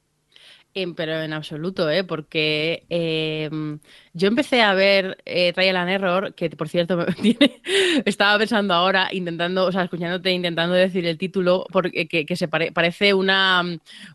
[0.96, 2.02] pero en absoluto, ¿eh?
[2.02, 3.78] porque em,
[4.12, 7.06] yo empecé a ver eh, and Error, que por cierto
[8.04, 13.14] estaba pensando ahora, intentando, o sea, escuchándote, intentando decir el título, porque que, se parece
[13.14, 13.62] una,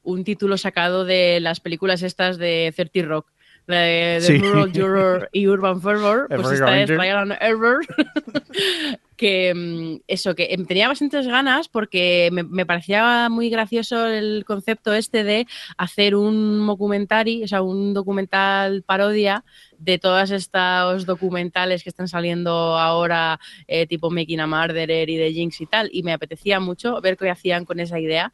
[0.04, 3.28] un título sacado de las películas estas de 30 Rock.
[3.70, 7.86] De, Rural Juror y Urban Fervor, pues esta es and Error.
[9.16, 14.44] que mm, eso, que em, tenía bastantes ganas porque me, me parecía muy gracioso el
[14.46, 15.46] concepto este de
[15.78, 19.44] hacer un documentary, o sea, un documental parodia
[19.78, 25.34] de todos estos documentales que están saliendo ahora, eh, tipo Making a Murderer y de
[25.34, 28.32] Jinx y tal, y me apetecía mucho ver qué hacían con esa idea.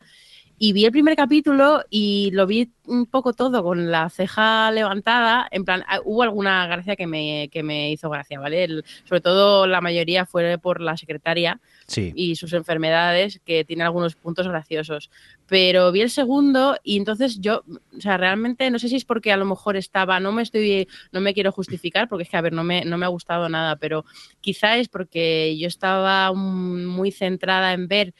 [0.57, 5.47] Y vi el primer capítulo y lo vi un poco todo con la ceja levantada.
[5.51, 8.63] En plan, ah, hubo alguna gracia que me, que me hizo gracia, ¿vale?
[8.63, 12.13] El- sobre todo la mayoría fue por la secretaria Sí.
[12.15, 15.09] y sus enfermedades, que tiene algunos puntos graciosos.
[15.47, 17.63] Pero vi el segundo y entonces yo,
[17.97, 20.87] o sea, realmente no sé si es porque a lo mejor estaba, no me estoy,
[21.11, 23.49] no me quiero justificar, porque es que, a ver, no me, no me ha gustado
[23.49, 24.05] nada, pero
[24.41, 28.13] quizá es porque yo estaba muy centrada en ver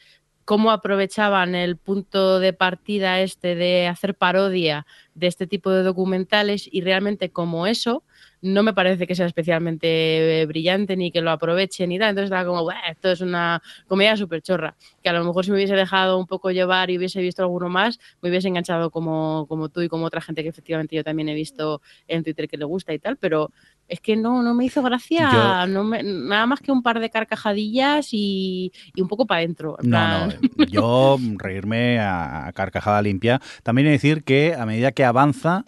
[0.46, 6.68] cómo aprovechaban el punto de partida este de hacer parodia de este tipo de documentales
[6.70, 8.04] y realmente como eso
[8.42, 12.10] no me parece que sea especialmente eh, brillante ni que lo aprovechen ni tal.
[12.10, 14.76] Entonces estaba como, "Buah, esto es una comedia súper chorra.
[15.02, 17.68] Que a lo mejor si me hubiese dejado un poco llevar y hubiese visto alguno
[17.70, 21.28] más, me hubiese enganchado como, como tú y como otra gente que efectivamente yo también
[21.30, 23.50] he visto en Twitter que le gusta y tal, pero
[23.88, 27.00] es que no, no me hizo gracia, Yo- no me- nada más que un par
[27.00, 29.76] de carcajadillas y, y un poco para adentro.
[29.82, 30.32] en No, no,
[30.68, 33.40] yo reírme a, a carcajada limpia.
[33.62, 35.64] También he de decir que a medida que avanza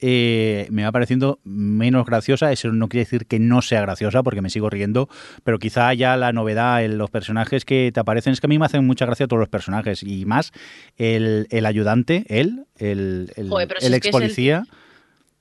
[0.00, 2.52] eh, me va pareciendo menos graciosa.
[2.52, 5.08] Eso no quiere decir que no sea graciosa porque me sigo riendo,
[5.44, 8.58] pero quizá ya la novedad en los personajes que te aparecen es que a mí
[8.58, 10.52] me hacen mucha gracia todos los personajes y más
[10.96, 14.64] el, el ayudante, él, el, el, Joder, ex es policía.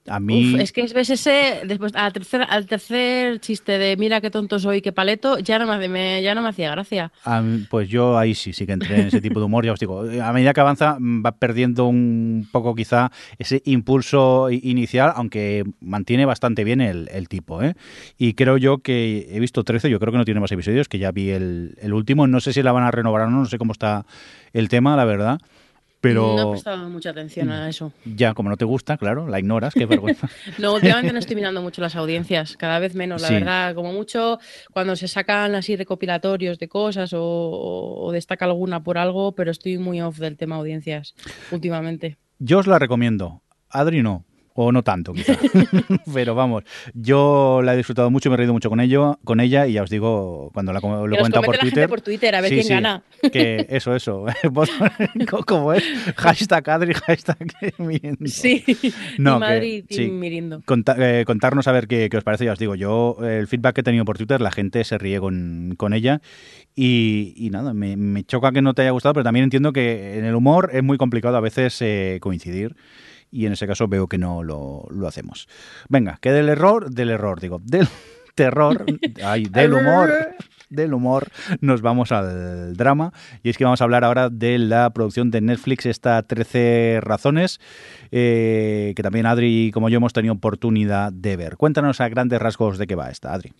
[0.07, 0.55] A mí...
[0.55, 4.59] Uf, es que ves ese, después, al tercer, al tercer chiste de mira qué tonto
[4.59, 7.11] soy, qué paleto, ya no me, ya no me hacía gracia.
[7.41, 9.65] Mí, pues yo ahí sí, sí que entré en ese tipo de humor.
[9.65, 14.49] Ya os digo, a medida que avanza mm, va perdiendo un poco quizá ese impulso
[14.51, 17.61] inicial, aunque mantiene bastante bien el, el tipo.
[17.61, 17.75] ¿eh?
[18.17, 20.99] Y creo yo que he visto 13, yo creo que no tiene más episodios, que
[20.99, 22.27] ya vi el, el último.
[22.27, 24.05] No sé si la van a renovar o no, no sé cómo está
[24.53, 25.39] el tema, la verdad.
[26.09, 27.91] Pero No he prestado mucha atención a eso.
[28.05, 30.29] ya, como no te gusta, claro, la ignoras, qué vergüenza.
[30.57, 33.33] No, últimamente no estoy mirando mucho las audiencias, cada vez menos, la Sí.
[33.35, 33.75] verdad.
[33.75, 34.39] Como mucho
[34.71, 39.77] cuando se sacan así recopilatorios de cosas o, o destaca alguna por algo, pero estoy
[39.77, 41.13] muy off del tema audiencias
[41.51, 42.17] últimamente.
[42.39, 43.41] Yo os la recomiendo.
[43.69, 44.23] Adri no.
[44.59, 45.33] O no tanto, quizá.
[46.13, 46.63] Pero vamos,
[46.95, 49.83] yo la he disfrutado mucho, me he reído mucho con ello, con ella y ya
[49.83, 51.87] os digo, cuando la, lo he comentado por Twitter.
[51.87, 53.03] por Twitter, a ver Sí, quién sí, gana.
[53.31, 54.25] Que eso, eso.
[55.45, 55.83] ¿Cómo es?
[56.15, 57.37] Hashtag Adri, hashtag
[57.77, 58.25] Mirindo.
[58.25, 58.63] Sí,
[59.19, 60.07] No, Madrid, sí.
[60.09, 60.61] Mirindo.
[60.65, 62.45] Conta- eh, contarnos a ver qué, qué os parece.
[62.45, 65.19] Ya os digo, yo el feedback que he tenido por Twitter, la gente se ríe
[65.19, 66.19] con, con ella
[66.75, 70.17] y, y nada, me, me choca que no te haya gustado, pero también entiendo que
[70.17, 72.75] en el humor es muy complicado a veces eh, coincidir
[73.31, 75.47] y en ese caso veo que no lo, lo hacemos.
[75.89, 77.87] Venga, que del error, del error, digo, del
[78.35, 80.35] terror, del humor.
[80.69, 81.29] Del humor,
[81.61, 83.13] nos vamos al drama.
[83.41, 87.61] Y es que vamos a hablar ahora de la producción de Netflix, esta 13 razones,
[88.11, 91.55] eh, que también Adri, como yo, hemos tenido oportunidad de ver.
[91.55, 93.53] Cuéntanos a grandes rasgos de qué va esta, Adri.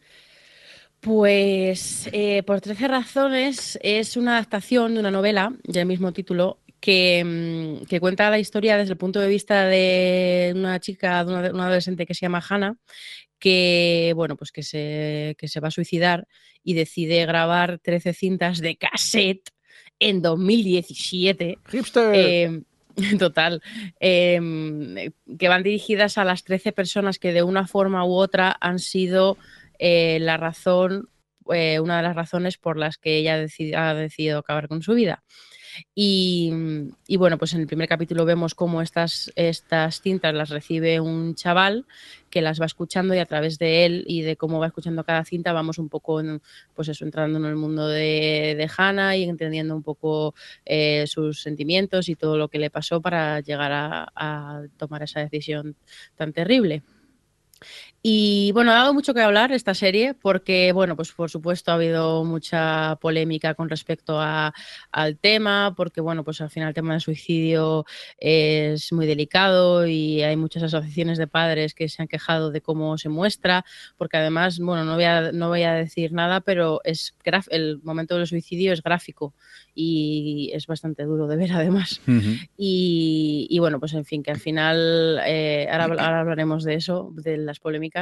[1.00, 7.22] Pues eh, por 13 razones es una adaptación de una novela del mismo título que,
[7.22, 11.52] mm, que cuenta la historia desde el punto de vista de una chica, de una,
[11.52, 12.78] una adolescente que se llama Hannah,
[13.40, 16.30] que bueno, pues que se, que se va a suicidar
[16.64, 19.50] y decide grabar 13 cintas de cassette
[20.00, 21.58] en 2017.
[21.70, 22.12] Hipster.
[22.16, 22.62] Eh,
[23.20, 23.62] total.
[24.00, 28.80] eh, que van dirigidas a las 13 personas que de una forma u otra han
[28.80, 29.38] sido
[29.78, 31.10] eh, la razón,
[31.54, 33.34] eh, una de las razones por las que ella
[33.76, 35.26] ha decidido acabar con su vida.
[35.96, 36.52] Y,
[37.18, 41.86] bueno, pues en el primer capítulo vemos cómo estas, estas cintas las recibe un chaval
[42.30, 45.24] que las va escuchando y a través de él y de cómo va escuchando cada
[45.24, 46.42] cinta vamos un poco, en,
[46.76, 50.36] pues eso, entrando en el mundo de, de Hannah y entendiendo un poco
[50.66, 55.76] eh, sus sentimientos y todo lo que le pasó para llegar a tomar esa decisión
[56.16, 56.84] tan terrible.
[58.10, 61.74] Y bueno, ha dado mucho que hablar esta serie porque, bueno, pues por supuesto ha
[61.74, 64.54] habido mucha polémica con respecto a,
[64.94, 67.84] al tema, porque, bueno, pues al final el tema del suicidio
[68.18, 72.98] es muy delicado y hay muchas asociaciones de padres que se han quejado de cómo
[72.98, 73.66] se muestra,
[73.98, 77.82] porque además, bueno, no voy a, no voy a decir nada, pero es graf- el
[77.84, 79.34] momento del suicidio es gráfico
[79.76, 82.00] y es bastante duro de ver además.
[82.56, 87.12] Y, y bueno, pues en fin, que al final, eh, ahora, ahora hablaremos de eso,
[87.14, 87.97] de las polémicas,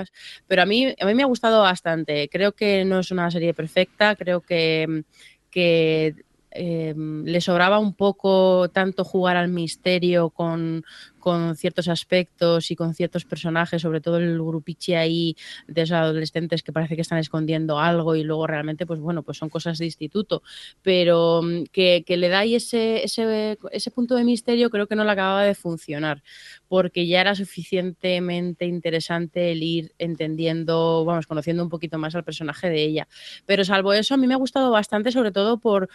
[0.47, 2.29] pero a mí, a mí me ha gustado bastante.
[2.29, 5.03] Creo que no es una serie perfecta, creo que,
[5.49, 6.15] que
[6.51, 10.85] eh, le sobraba un poco tanto jugar al misterio con,
[11.25, 16.61] con ciertos aspectos y con ciertos personajes, sobre todo el grupiche ahí de esos adolescentes
[16.61, 19.85] que parece que están escondiendo algo y luego realmente, pues bueno, pues son cosas de
[19.85, 20.43] instituto,
[20.83, 25.03] pero mm, que, le da ahí ese, ese, ese punto de misterio creo que no
[25.03, 26.21] le acababa de funcionar,
[26.67, 32.69] porque ya era suficientemente interesante el ir entendiendo, vamos, conociendo un poquito más al personaje
[32.69, 33.07] de ella.
[33.47, 35.89] Pero salvo eso, a mí me ha gustado bastante, sobre todo por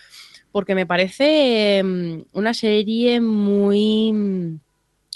[0.50, 4.60] porque me parece mm, una serie muy mm,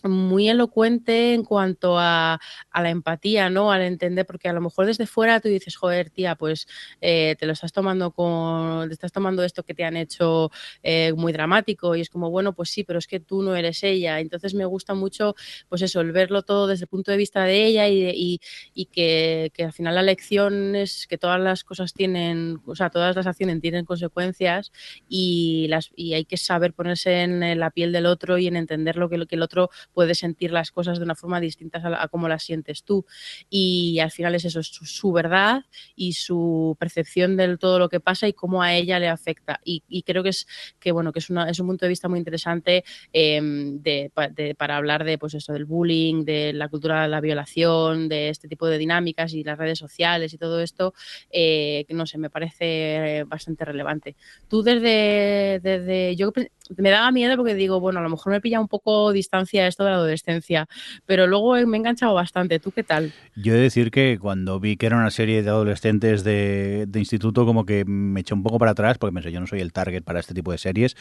[0.08, 2.40] muy elocuente en cuanto a,
[2.70, 3.72] a, la empatía, ¿no?
[3.72, 6.66] Al entender, porque a lo mejor desde fuera tú dices, joder, tía, pues
[7.00, 10.50] eh, te lo estás tomando con, te estás tomando esto que te han hecho
[10.82, 13.82] eh, muy dramático y es como, bueno, pues sí, pero es que tú no eres
[13.82, 14.20] ella.
[14.20, 15.34] Entonces me gusta mucho,
[15.68, 18.40] pues eso, el verlo todo desde el punto de vista de ella y, y,
[18.74, 22.90] y que, que, al final la lección es que todas las cosas tienen, o sea,
[22.90, 24.72] todas las acciones tienen consecuencias
[25.08, 28.96] y, las, y hay que saber ponerse en la piel del otro y en entender
[28.96, 32.02] lo que, lo que el otro puedes sentir las cosas de una forma distinta a,
[32.02, 33.06] a cómo las sientes tú.
[33.48, 35.62] Y al final es eso, es su, verdad
[35.96, 39.60] y su percepción de todo lo que pasa y cómo a ella le afecta.
[39.64, 40.46] Y, creo que es
[40.78, 44.12] que bueno, que es, una, es un punto de vista muy interesante eh, de,
[44.58, 48.48] para hablar de pues eso, del bullying, de la cultura de la violación, de este
[48.48, 50.94] tipo de dinámicas y las redes sociales y todo esto,
[51.30, 54.16] eh, no sé, me parece bastante relevante.
[54.48, 56.32] Tú desde, desde yo
[56.76, 59.84] me daba miedo porque digo, bueno, a lo mejor me pilla un poco distancia esto
[59.84, 60.66] de la adolescencia,
[61.06, 62.58] pero luego me he enganchado bastante.
[62.58, 63.12] ¿Tú qué tal?
[63.36, 66.98] Yo he de decir que cuando vi que era una serie de adolescentes de, de
[66.98, 69.72] instituto, como que me eché un poco para atrás, porque pensé, yo no soy el
[69.72, 70.96] target para este tipo de series,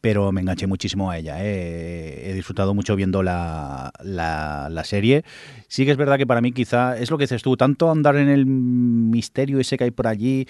[0.00, 1.44] pero me enganché muchísimo a ella.
[1.44, 2.30] ¿eh?
[2.30, 5.24] He disfrutado mucho viendo la, la, la, serie.
[5.66, 8.16] Sí que es verdad que para mí quizá es lo que dices tú, tanto andar
[8.16, 10.46] en el misterio ese que hay por allí,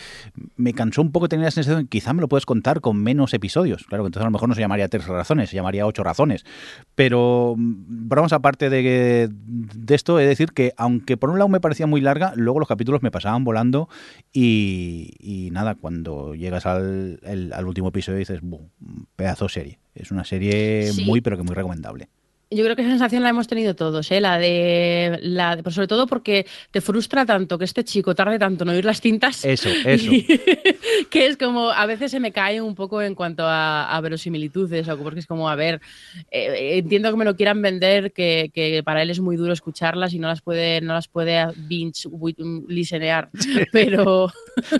[0.56, 3.84] me cansó un poco tener la sensación quizá me lo puedes contar con menos episodios.
[3.84, 6.44] Claro entonces a lo mejor no se llamaría tres razones, se llamaría ocho razones.
[6.94, 11.60] Pero vamos aparte de, de esto, he de decir que aunque por un lado me
[11.60, 13.88] parecía muy larga, luego los capítulos me pasaban volando
[14.32, 18.40] y, y nada, cuando llegas al, el, al último episodio dices,
[19.16, 19.78] pedazo serie.
[19.94, 21.04] Es una serie sí.
[21.04, 22.08] muy, pero que muy recomendable.
[22.50, 24.22] Yo creo que esa sensación la hemos tenido todos, ¿eh?
[24.22, 28.64] la de, la de, sobre todo porque te frustra tanto que este chico tarde tanto
[28.64, 29.44] en oír las cintas.
[29.44, 30.10] Eso, eso.
[31.10, 34.88] que es como, a veces se me cae un poco en cuanto a, a verosimilitudes,
[34.88, 35.82] o porque es como, a ver,
[36.30, 40.14] eh, entiendo que me lo quieran vender, que, que, para él es muy duro escucharlas
[40.14, 42.08] y no las puede, no las puede binge
[42.66, 43.28] listenear,
[43.72, 44.32] pero...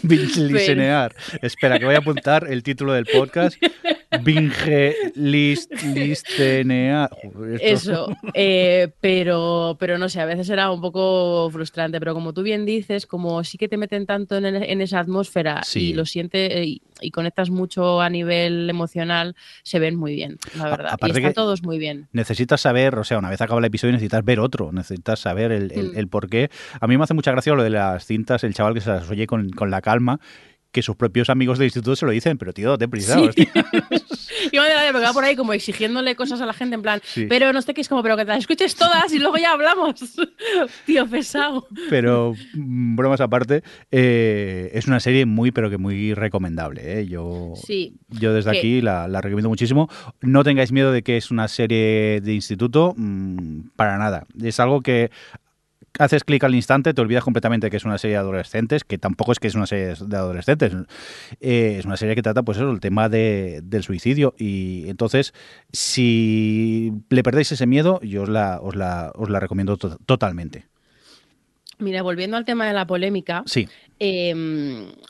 [0.03, 1.15] binge listenear.
[1.43, 3.63] Espera, que voy a apuntar el título del podcast.
[4.23, 7.11] Binge list, listenear.
[7.61, 12.43] Eso, eh, pero, pero no sé, a veces era un poco frustrante, pero como tú
[12.43, 15.91] bien dices, como sí que te meten tanto en, en esa atmósfera sí.
[15.91, 20.71] y lo sientes y, y, conectas mucho a nivel emocional, se ven muy bien, la
[20.71, 20.99] verdad.
[21.01, 22.09] A, y están todos muy bien.
[22.13, 25.73] Necesitas saber, o sea, una vez acaba el episodio necesitas ver otro, necesitas saber el,
[25.73, 25.99] el, mm.
[25.99, 26.51] el por qué.
[26.81, 29.11] A mí me hace mucha gracia lo de las cintas, el chaval que se las
[29.11, 30.21] oye con, con la calma
[30.71, 33.19] que sus propios amigos de instituto se lo dicen, pero tío, ten prisa.
[33.33, 33.49] Sí.
[34.53, 37.27] Yo me va por ahí como exigiéndole cosas a la gente en plan, sí.
[37.29, 39.53] pero no sé qué es como, pero que te las escuches todas y luego ya
[39.53, 39.95] hablamos.
[40.87, 41.67] tío, pesado.
[41.91, 47.01] Pero, mm, bromas aparte, eh, es una serie muy, pero que muy recomendable.
[47.01, 47.07] ¿eh?
[47.07, 47.97] Yo, sí.
[48.09, 49.89] yo desde aquí la, la, recomiendo muchísimo.
[50.21, 54.27] No tengáis miedo de que es una serie de instituto, mmm, para nada.
[54.43, 55.11] Es algo que
[55.99, 59.33] haces clic al instante, te olvidas completamente que es una serie de adolescentes, que tampoco
[59.33, 60.73] es que es una serie de adolescentes,
[61.41, 64.35] eh, es una serie que trata, pues eso, el tema de, del suicidio.
[64.39, 65.35] Y entonces,
[65.73, 70.67] si le perdéis ese miedo, yo os la, os la, os la recomiendo to totalmente.
[71.81, 73.69] Mira, volviendo al tema de la polémica, sí.
[74.01, 74.35] eh,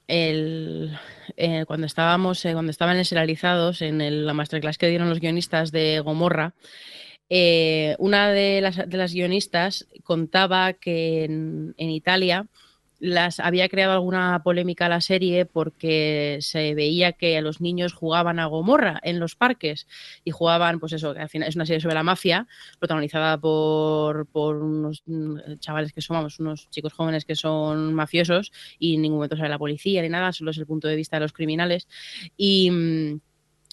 [0.06, 0.98] el,
[1.36, 5.72] eh, cuando estábamos, eh, cuando estaban serializados en el, la masterclass que dieron los guionistas
[5.72, 6.52] de Gomorra,
[7.30, 12.46] eh, una de las, guionistas contaba que en, Italia
[13.00, 18.46] las había creado alguna polémica la serie porque se veía que los niños jugaban a
[18.46, 19.86] Gomorra en los parques
[20.24, 22.48] y jugaban, pues eso, que al final es una serie sobre la mafia,
[22.80, 25.04] protagonizada por, por unos
[25.60, 29.58] chavales que somos, unos chicos jóvenes que son mafiosos y en ningún momento sale la
[29.58, 31.86] policía ni nada, solo es el punto de vista de los criminales.
[32.36, 33.20] Y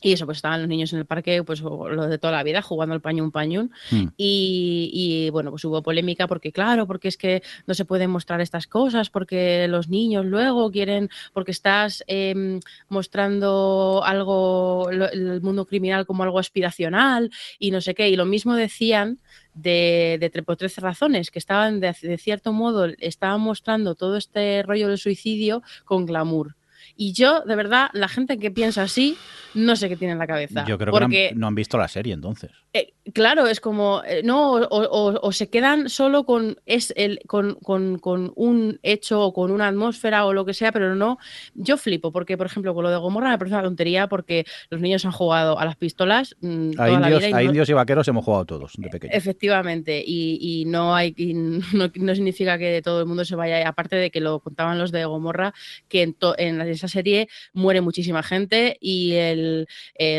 [0.01, 2.61] y eso, pues estaban los niños en el parque, pues lo de toda la vida,
[2.61, 3.71] jugando al pañún pañún.
[3.91, 4.07] Mm.
[4.17, 8.41] Y, y, bueno, pues hubo polémica porque, claro, porque es que no se pueden mostrar
[8.41, 15.65] estas cosas, porque los niños luego quieren, porque estás eh, mostrando algo, lo, el mundo
[15.65, 18.09] criminal como algo aspiracional y no sé qué.
[18.09, 19.19] Y lo mismo decían
[19.53, 24.61] de, de, por 13 razones, que estaban de, de cierto modo, estaban mostrando todo este
[24.61, 26.55] rollo del suicidio con glamour
[26.97, 29.17] Y yo, de verdad, la gente que piensa así,
[29.53, 30.65] no sé qué tiene en la cabeza.
[30.67, 32.51] Yo creo porque, que no han, no han visto la serie entonces.
[32.73, 37.19] eh, claro, es como, eh, no, o, o- o se quedan solo con, es el,
[37.27, 41.17] con, con- con un hecho o con una atmósfera o lo que sea, pero no.
[41.53, 44.81] Yo flipo, porque, por ejemplo, con lo de Gomorra me parece una tontería porque los
[44.81, 47.41] niños han jugado a las pistolas mm, A toda la indios, vida y a no-
[47.43, 49.15] indios y vaqueros hemos jugado todos de pequeños.
[49.17, 53.67] Efectivamente, y, y no hay y no, no significa que todo el mundo se vaya,
[53.67, 55.53] aparte de que lo contaban los de Gomorra,
[55.87, 56.57] que en, to- en
[56.87, 59.65] serie muere muchísima gente y eh,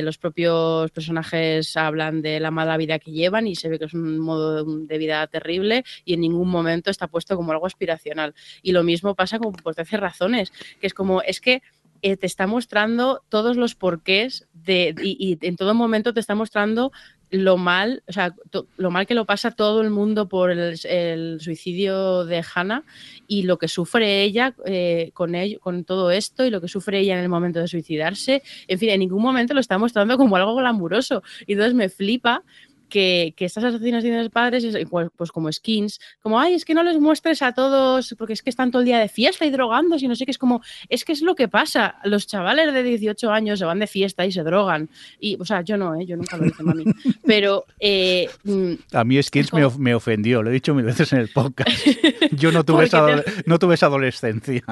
[0.03, 3.95] los propios personajes hablan de la mala vida que llevan y se ve que es
[3.95, 8.35] un modo de vida terrible y en ningún momento está puesto como algo aspiracional.
[8.63, 11.63] Y lo mismo pasa con por 13 razones, que es como, es que
[12.03, 16.35] eh, te está mostrando todos los porqués de, y, y en todo momento te está
[16.35, 16.93] mostrando
[17.31, 18.35] lo mal, o sea,
[18.77, 22.85] lo mal que lo pasa todo el mundo por el, el suicidio de Hannah
[23.27, 27.01] y lo que sufre ella eh, con, ello, con todo esto y lo que sufre
[27.01, 28.43] ella en el momento de suicidarse.
[28.69, 31.23] En fin, en ningún momento lo está mostrando como algo glamuroso.
[31.47, 32.45] Y entonces me flipa
[32.89, 36.75] que, que estas asesinaciones de padres, es- pues, pues como skins, como, ay, es que
[36.75, 39.51] no les muestres a todos, porque es que están todo el día de fiesta y
[39.51, 41.97] drogándose y no sé qué, es como, es que es lo que pasa.
[42.05, 44.89] Los chavales de 18 años se van de fiesta y se drogan.
[45.21, 46.07] Y, o sea, yo no, ¿eh?
[46.07, 46.85] yo nunca lo hice, mami.
[47.27, 51.21] Pero eh, mm, A mí Skins como- me ofendió, lo he dicho mil veces en
[51.21, 51.71] el podcast.
[52.33, 54.63] Yo no tuve, esa, no tuve esa adolescencia.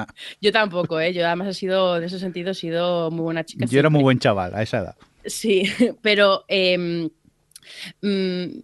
[0.41, 1.13] yo tampoco, ¿eh?
[1.13, 3.65] yo además he sido, en ese sentido, he sido muy buena chica.
[3.65, 4.95] Yo era muy buen chaval a esa edad.
[5.25, 5.63] Sí,
[6.01, 7.09] pero em,
[8.01, 8.59] mm,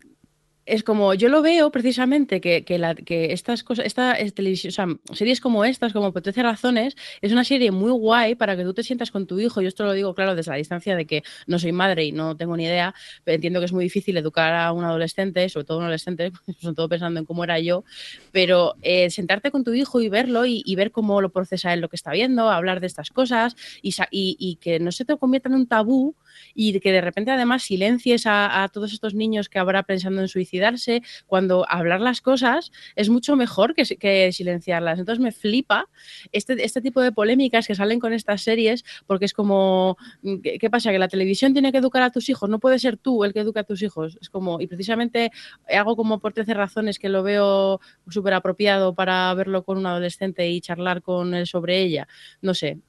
[0.65, 5.15] es como, yo lo veo precisamente que, que, estas cosas, esta es televisión, o sea,
[5.17, 8.73] series como estas, como por 13 razones, es una serie muy guay para que tú
[8.73, 9.61] te sientas con tu hijo.
[9.61, 12.37] Yo esto lo digo, claro, desde la distancia de que no soy madre y no
[12.37, 12.93] tengo ni idea,
[13.23, 16.31] pero entiendo que es muy difícil educar a un adolescente, sobre todo un adolescente,
[16.61, 17.83] sobre todo pensando en cómo era yo,
[18.31, 21.89] pero eh, sentarte con tu hijo y verlo y, ver cómo lo procesa él lo
[21.89, 25.17] que está viendo, hablar de estas cosas y, sa- y- y que no se te
[25.17, 26.15] convierta en un tabú
[26.53, 31.01] y que de repente además silencies a, todos estos niños que habrá pensando en suicidarse,
[31.25, 34.99] cuando hablar las cosas es mucho mejor que, si- que silenciarlas.
[34.99, 35.89] Entonces me flipa
[36.31, 39.97] este, este tipo de polémicas que salen con estas series porque es como,
[40.43, 40.91] ¿qué, qué pasa?
[40.91, 43.39] Que la televisión tiene que educar a tus hijos, no puede ser tú el que
[43.41, 44.17] educa a tus hijos.
[44.21, 45.31] Es como, y precisamente
[45.75, 47.79] hago como por 13 razones que lo veo
[48.09, 52.07] súper apropiado para verlo con un adolescente y charlar con él sobre ella.
[52.41, 52.79] No sé,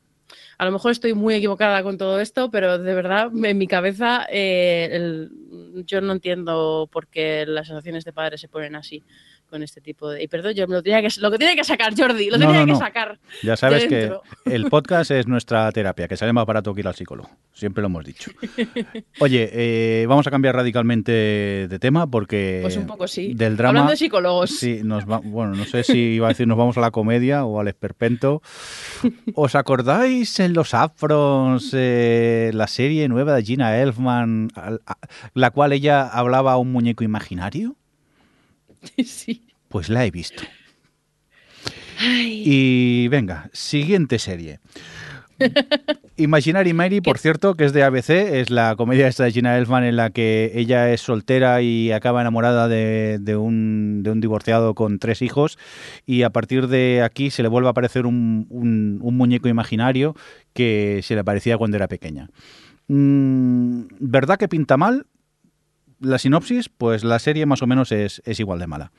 [0.58, 4.26] a lo mejor estoy muy equivocada con todo esto, pero de verdad, en mi cabeza,
[4.30, 5.28] eh,
[5.86, 9.02] yo no entiendo por qué las asociaciones de padres se ponen así
[9.52, 10.22] con este tipo de.
[10.22, 12.46] Y perdón, yo me lo tenía que, lo que tenía que sacar, Jordi, lo No,
[12.46, 12.78] tenía no, que no.
[12.78, 13.18] sacar.
[13.42, 14.10] Ya sabes que
[14.46, 17.28] el podcast es nuestra terapia, que sale más barato que ir al psicólogo.
[17.52, 18.30] Siempre lo hemos dicho.
[19.20, 23.34] Oye, eh, vamos a cambiar radicalmente de tema porque Pues un poco sí.
[23.34, 23.68] del drama.
[23.70, 24.50] Hablando de psicólogos.
[24.50, 27.44] Sí, nos va- bueno, no sé si iba a decir nos vamos a la comedia
[27.44, 28.40] o al esperpento.
[29.34, 34.48] ¿Os acordáis en los Afrons eh, la serie nueva de Gina Elfman,
[35.34, 37.76] la cual ella hablaba a un muñeco imaginario?
[39.04, 39.46] sí.
[39.68, 40.42] Pues la he visto.
[41.98, 44.60] Ay, Y venga, siguiente serie.
[46.16, 49.82] Imaginary Mary, por cierto, que es de ABC, es la comedia esta de Gina Elfman
[49.84, 54.74] en la que ella es soltera y acaba enamorada de, de un, de un divorciado
[54.74, 55.58] con tres hijos
[56.06, 60.14] y a partir de aquí se le vuelve a aparecer un, un- un muñeco imaginario
[60.52, 62.28] que se le parecía cuando era pequeña.
[62.88, 65.06] Mm, ¿Verdad que pinta mal?
[66.02, 68.92] La sinopsis, pues la serie más o menos es, es igual de mala.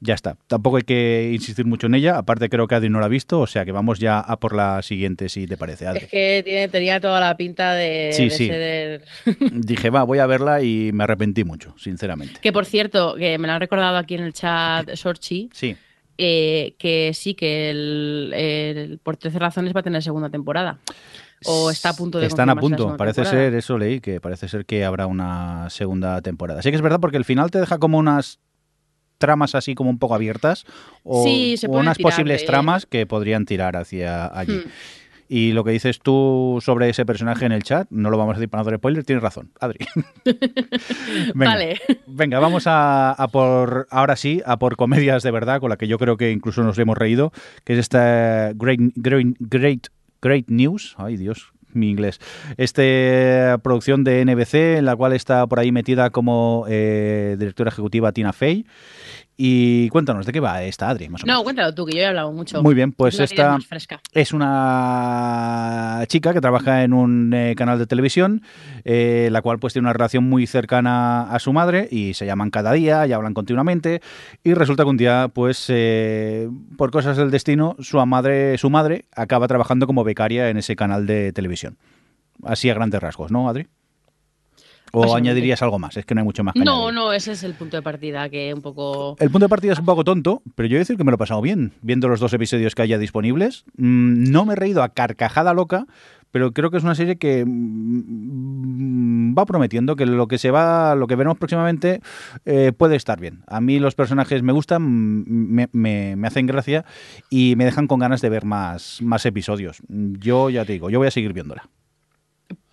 [0.00, 0.36] Ya está.
[0.48, 2.18] Tampoco hay que insistir mucho en ella.
[2.18, 3.40] Aparte, creo que Adri no la ha visto.
[3.40, 6.04] O sea que vamos ya a por la siguiente, si te parece, Adri.
[6.04, 8.46] es que tiene, tenía toda la pinta de, Sí, de sí.
[8.48, 9.02] ser
[9.52, 12.40] Dije, va, voy a verla y me arrepentí mucho, sinceramente.
[12.42, 15.74] Que por cierto, que me lo han recordado aquí en el chat Sorchi, Sí.
[16.18, 20.78] eh, que sí, que el, el- por 13 razones va a tener segunda temporada.
[21.44, 22.96] O está a punto de Están a punto.
[22.96, 23.44] Parece temporada.
[23.44, 26.62] ser, eso leí, que parece ser que habrá una segunda temporada.
[26.62, 28.40] Sí que es verdad porque el final te deja como unas
[29.18, 30.66] tramas así como un poco abiertas
[31.02, 34.56] o, Sí, se o unas tirar posibles tramas que podrían tirar hacia allí.
[34.56, 34.70] Hmm.
[35.26, 38.38] Y lo que dices tú sobre ese personaje en el chat, no lo vamos a
[38.38, 39.78] decir para no hacer spoiler, tienes razón, Adri.
[41.34, 41.50] Venga.
[41.50, 41.80] Vale.
[42.06, 45.88] Venga, vamos a, a por, ahora sí, a por comedias de verdad, con la que
[45.88, 47.32] yo creo que incluso nos hemos reído,
[47.64, 49.86] que es esta Great, Great, Great,
[50.24, 52.18] Great News, ay Dios, mi inglés,
[52.56, 58.12] esta producción de NBC, en la cual está por ahí metida como eh, directora ejecutiva
[58.12, 58.64] Tina Fey,
[59.36, 61.08] Y cuéntanos, ¿de qué va esta Adri?
[61.08, 61.40] Más o menos?
[61.40, 62.62] No, cuéntalo tú, que yo he hablado mucho.
[62.62, 63.58] Muy bien, pues esta
[64.12, 68.42] es una chica que trabaja en un eh, canal de televisión,
[68.84, 72.50] eh, la cual pues tiene una relación muy cercana a su madre y se llaman
[72.50, 74.00] cada día y hablan continuamente
[74.44, 79.06] y resulta que un día pues eh, por cosas del destino su madre, su madre
[79.16, 81.76] acaba trabajando como becaria en ese canal de televisión.
[82.44, 83.66] Así a grandes rasgos, ¿no, Adri?
[84.94, 85.96] ¿O añadirías algo más?
[85.96, 86.94] Es que no hay mucho más que No, añadir.
[86.94, 89.16] no, ese es el punto de partida, que un poco...
[89.18, 91.10] El punto de partida es un poco tonto, pero yo he de decir que me
[91.10, 93.64] lo he pasado bien viendo los dos episodios que haya disponibles.
[93.76, 95.86] Mm, No me he reído a carcajada loca,
[96.30, 100.94] pero creo que es una serie que mm, va prometiendo que lo que se va,
[100.94, 102.00] lo que veremos próximamente
[102.44, 103.42] eh, puede estar bien.
[103.46, 106.84] A mí los personajes me gustan, mm, me, me- me hacen gracia
[107.30, 109.78] y me dejan con ganas de ver más, más episodios.
[109.88, 111.68] Yo ya te digo, yo voy a seguir viéndola.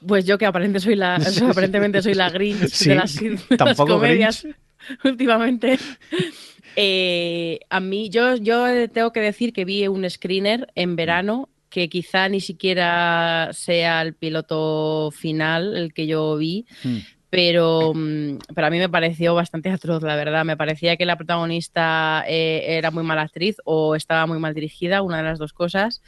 [0.06, 1.16] Pues yo que aparentemente soy la,
[1.50, 4.48] aparentemente soy la Grinch Sí, de las, de las tampoco comedias
[5.04, 5.78] últimamente.
[6.76, 11.90] Eh, a mí, yo, yo tengo que decir que vi un screener en verano que
[11.90, 16.98] quizá ni siquiera sea el piloto final el que yo vi, Mm.
[17.30, 20.44] pero, mm, pero a mí me pareció bastante atroz, la verdad.
[20.44, 25.02] Me parecía que la protagonista eh, era muy mala actriz o estaba muy mal dirigida,
[25.02, 26.02] una de las dos cosas.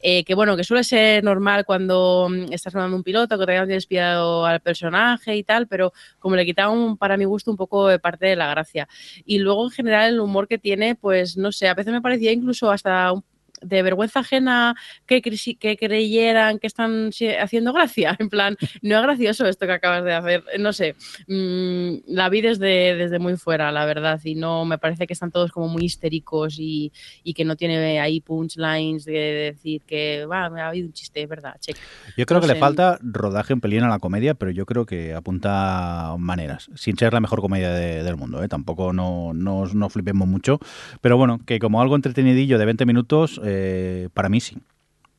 [0.00, 3.52] Eh, que bueno, que suele ser normal cuando mm, estás grabando un piloto, que te
[3.52, 7.88] hayan despiado al personaje y tal, pero como le quitaban para mi gusto un poco
[7.88, 8.88] de parte de la gracia.
[9.24, 12.32] Y luego en general el humor que tiene, pues no sé, a veces me parecía
[12.32, 13.24] incluso hasta un-
[13.62, 14.74] de vergüenza ajena
[15.06, 18.16] que, que creyeran que están haciendo gracia.
[18.18, 20.44] En plan, no es gracioso esto que acabas de hacer.
[20.58, 20.96] No sé,
[21.28, 25.30] mm, la vi desde, desde muy fuera, la verdad, y no me parece que están
[25.30, 26.92] todos como muy histéricos y,
[27.22, 29.12] y que no tiene ahí punchlines de
[29.52, 31.76] decir que va, me ha habido un chiste, es verdad, check.
[32.16, 34.86] Yo creo No que le falta rodaje un pelín a la comedia, pero yo creo
[34.86, 38.42] que apunta maneras, sin ser la mejor comedia de- del mundo.
[38.42, 38.48] ¿eh?
[38.48, 40.58] Tampoco no, no, no flipemos mucho,
[41.00, 44.58] pero bueno, que como algo entretenidillo de 20 minutos, eh, para mí sí.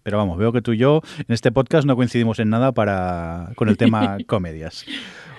[0.04, 3.52] Pero vamos, veo que tú y yo en este podcast no coincidimos en nada para
[3.56, 4.86] con el tema comedias.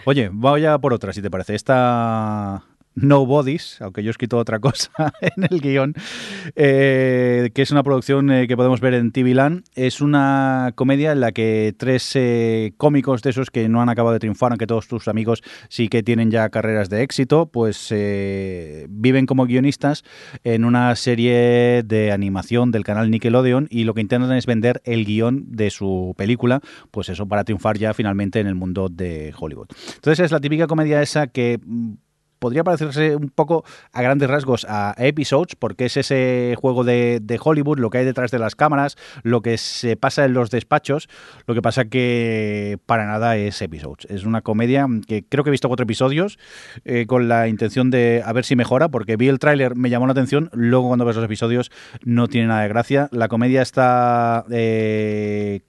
[0.05, 1.55] Oye, voy a por otra, si te parece.
[1.55, 2.64] Esta
[3.01, 4.90] No Bodies, aunque yo he escrito otra cosa
[5.20, 5.94] en el guion,
[6.57, 9.64] eh, que es una producción eh, que podemos ver en TV Land.
[9.74, 14.12] Es una comedia en la que tres eh, cómicos de esos que no han acabado
[14.12, 17.92] de triunfar, aunque todos tus amigos sí que tienen ya carreras de éxito, pues
[18.88, 20.05] viven como guionistas
[20.44, 25.05] en una serie de animación del canal Nickelodeon y lo que intentan es vender el
[25.05, 29.68] guion de su película, pues eso, para triunfar ya finalmente en el mundo de Hollywood.
[29.94, 31.92] Entonces es la típica comedia esa que mm,
[32.41, 37.38] podría parecerse un poco a grandes rasgos a Episodes, porque es ese juego de, de
[37.41, 41.09] Hollywood, lo que hay detrás de las cámaras, lo que se pasa en los despachos,
[41.47, 44.07] lo que pasa que para nada es Episodes.
[44.11, 46.38] Es una comedia que creo que he visto cuatro episodios
[46.84, 50.07] eh, con la intención de a ver si mejora, porque vi el tráiler, me llamó
[50.07, 51.70] la atención, luego cuando ves los episodios
[52.03, 53.09] no tiene nada de gracia.
[53.12, 54.45] La comedia está...
[54.51, 55.61] eh,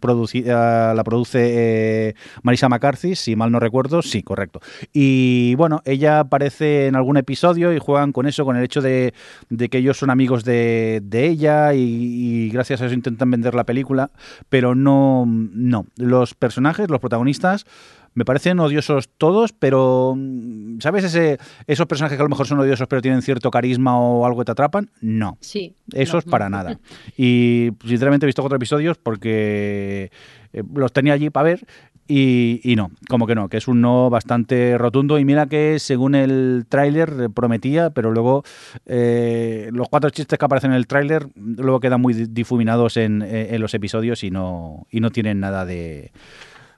[0.00, 4.60] producida, la produce eh, Marisa McCarthy, si mal no recuerdo, sí, correcto.
[4.92, 9.14] Y bueno, ella aparece en algún episodio y juegan con eso, con el hecho de,
[9.48, 13.54] de que ellos son amigos de, de ella y, y gracias a eso intentan vender
[13.54, 14.10] la película,
[14.48, 15.86] pero no, no.
[15.96, 17.66] Los personajes, los protagonistas,
[18.14, 22.58] me parecen odiosos todos, pero mm, ¿sabes ese, esos personajes que a lo mejor son
[22.58, 24.90] odiosos pero tienen cierto carisma o algo que te atrapan?
[25.00, 25.38] No.
[25.40, 25.74] Sí.
[25.92, 26.78] Eso no, es para nada.
[27.16, 30.10] Y sinceramente he visto cuatro episodios porque
[30.52, 31.66] eh, los tenía allí para ver
[32.08, 35.16] y, y no, como que no, que es un no bastante rotundo.
[35.20, 38.42] Y mira que según el tráiler eh, prometía, pero luego
[38.86, 43.22] eh, los cuatro chistes que aparecen en el tráiler luego quedan muy di- difuminados en,
[43.22, 46.10] en los episodios y no, y no tienen nada de,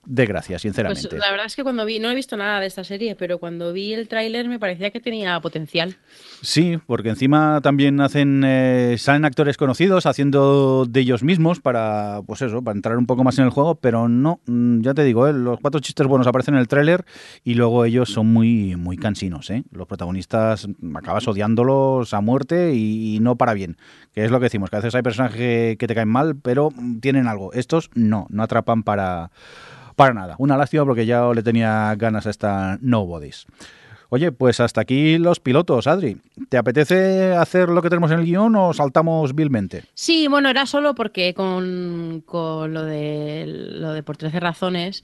[0.04, 1.08] de gracia, sinceramente.
[1.08, 3.38] Pues la verdad es que cuando vi, no he visto nada de esta serie, pero
[3.38, 5.96] cuando vi el tráiler me parecía que tenía potencial.
[6.40, 12.42] Sí, porque encima también hacen eh, salen actores conocidos haciendo de ellos mismos para pues
[12.42, 15.28] eso, para entrar un poco más en el juego, pero no, mm, ya te digo,
[15.28, 17.04] eh, los cuatro chistes buenos aparecen en el tráiler
[17.44, 19.62] y luego ellos son muy muy cansinos, ¿eh?
[19.70, 23.76] Los protagonistas mm, acabas odiándolos a muerte y, y no para bien,
[24.12, 26.34] que es lo que decimos, que a veces hay personajes que, que te caen mal,
[26.36, 27.52] pero mm, tienen algo.
[27.52, 29.30] Estos no, no atrapan para
[29.96, 30.36] para nada.
[30.38, 33.46] Una lástima porque ya le tenía ganas a esta Nobodies.
[34.14, 36.18] Oye, pues hasta aquí los pilotos, Adri.
[36.50, 39.84] ¿Te apetece hacer lo que tenemos en el guion o saltamos vilmente?
[39.94, 45.02] Sí, bueno, era solo porque con, con lo, de, lo de por 13 razones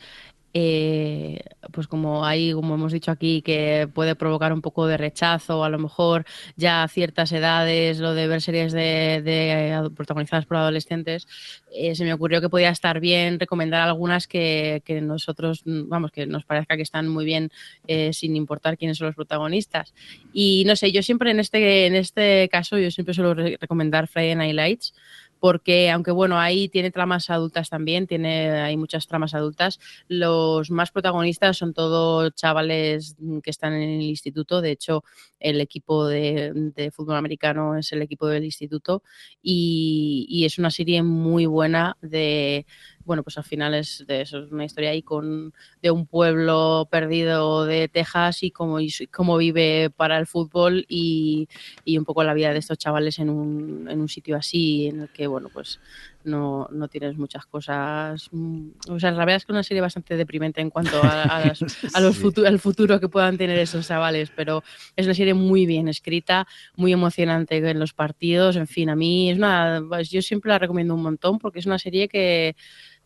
[0.54, 1.40] eh,
[1.72, 5.68] pues como hay, como hemos dicho aquí, que puede provocar un poco de rechazo, a
[5.68, 6.24] lo mejor
[6.56, 11.26] ya a ciertas edades, lo de ver series de, de protagonizadas por adolescentes,
[11.74, 16.26] eh, se me ocurrió que podía estar bien recomendar algunas que, que, nosotros, vamos, que
[16.26, 17.50] nos parezca que están muy bien
[17.86, 19.94] eh, sin importar quiénes son los protagonistas.
[20.32, 24.34] Y no sé, yo siempre en este, en este caso, yo siempre suelo recomendar Friday
[24.34, 24.94] Night Lights
[25.40, 29.78] porque aunque bueno, ahí tiene tramas adultas también, tiene hay muchas tramas adultas,
[30.08, 35.04] los más protagonistas son todos chavales que están en el instituto, de hecho
[35.40, 39.02] el equipo de, fútbol americano es el equipo del instituto
[39.42, 42.66] y, y es una serie muy buena de
[43.08, 46.86] bueno, pues al final es de eso, es una historia ahí con de un pueblo
[46.90, 51.48] perdido de Texas y cómo, y cómo vive para el fútbol y,
[51.86, 55.00] y, un poco la vida de estos chavales en un, en un sitio así, en
[55.00, 55.80] el que, bueno, pues
[56.22, 58.28] no, no tienes muchas cosas.
[58.30, 61.22] Mm, o sea, la verdad es que es una serie bastante deprimente en cuanto a,
[61.22, 61.62] a, las,
[61.94, 62.44] a los sí.
[62.46, 64.62] al futuro que puedan tener esos chavales, pero
[64.96, 66.46] es una serie muy bien escrita,
[66.76, 70.58] muy emocionante en los partidos, en fin, a mí es una, pues yo siempre la
[70.58, 72.54] recomiendo un montón porque es una serie que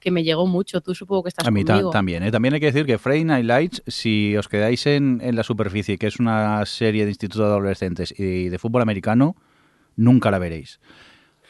[0.02, 0.80] que me llegó mucho.
[0.80, 1.90] Tú supongo que estás A mí conmigo.
[1.90, 2.22] también.
[2.22, 2.30] ¿eh?
[2.30, 5.96] También hay que decir que Friday Night Lights, si os quedáis en, en, la superficie,
[5.96, 9.36] que es una serie de instituto de adolescentes y de fútbol americano,
[9.96, 10.80] nunca la veréis.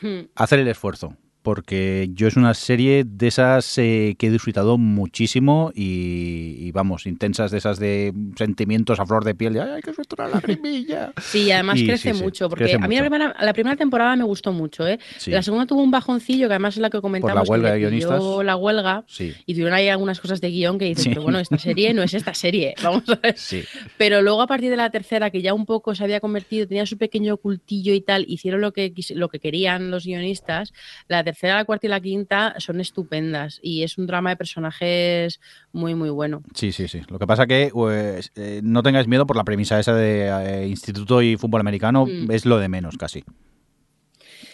[0.01, 0.27] Hmm.
[0.35, 5.73] Hacer el esfuerzo porque yo es una serie de esas eh, que he disfrutado muchísimo
[5.75, 9.83] y, y, vamos, intensas de esas de sentimientos a flor de piel, de, ¡ay, hay
[9.83, 11.13] que sueltar la lagrimilla!
[11.23, 13.03] Sí, además y crece sí, mucho, porque crece a mí mucho.
[13.03, 14.99] La, primera, la primera temporada me gustó mucho, ¿eh?
[15.19, 15.31] Sí.
[15.31, 17.75] La segunda tuvo un bajoncillo, que además es la que comentamos, Por la huelga que
[17.75, 18.23] de guionistas.
[18.45, 19.33] la huelga Sí.
[19.47, 22.15] y tuvieron ahí algunas cosas de guion que dices, pero bueno, esta serie no es
[22.15, 23.37] esta serie, vamos a ver.
[23.37, 23.63] Sí.
[23.99, 26.87] Pero luego a partir de la tercera, que ya un poco se había convertido, tenía
[26.87, 30.73] su pequeño ocultillo y tal, hicieron lo que, lo que querían los guionistas,
[31.09, 35.41] la tercera, la cuarta y la quinta son estupendas y es un drama de personajes
[35.73, 36.43] muy, muy bueno.
[36.55, 37.01] Sí, sí, sí.
[37.09, 40.69] Lo que pasa que pues, eh, no tengáis miedo por la premisa esa de eh,
[40.69, 42.31] instituto y fútbol americano, Mm.
[42.31, 43.25] es lo de menos casi.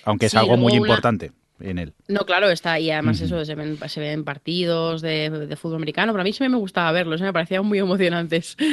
[0.04, 1.94] Aunque es algo muy una- importante en él.
[2.06, 6.12] No, claro, está, y además eso se ven, se ven partidos de, de fútbol americano,
[6.12, 8.56] pero a mí sí me gustaba verlos, me parecían muy emocionantes.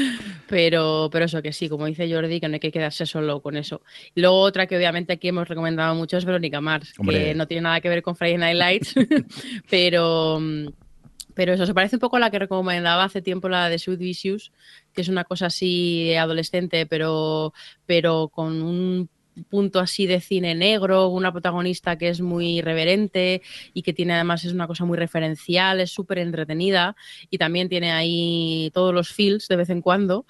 [0.47, 3.57] Pero, pero eso que sí, como dice Jordi, que no hay que quedarse solo con
[3.57, 3.81] eso.
[4.13, 7.17] Y luego otra que obviamente aquí hemos recomendado mucho es Verónica Mars, Hombre.
[7.17, 8.95] que no tiene nada que ver con Friday Night Lights,
[9.69, 10.39] pero,
[11.33, 13.99] pero eso se parece un poco a la que recomendaba hace tiempo la de Sweet
[13.99, 14.51] Vicious,
[14.93, 17.53] que es una cosa así adolescente, pero,
[17.87, 19.09] pero con un
[19.49, 23.41] punto así de cine negro, una protagonista que es muy irreverente
[23.73, 26.95] y que tiene además es una cosa muy referencial, es súper entretenida
[27.29, 30.25] y también tiene ahí todos los feels de vez en cuando.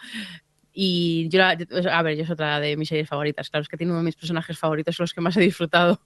[0.74, 3.91] Y yo, a ver, yo es otra de mis series favoritas, claro, es que tiene
[3.91, 6.01] uno de mis personajes favoritos, los que más he disfrutado.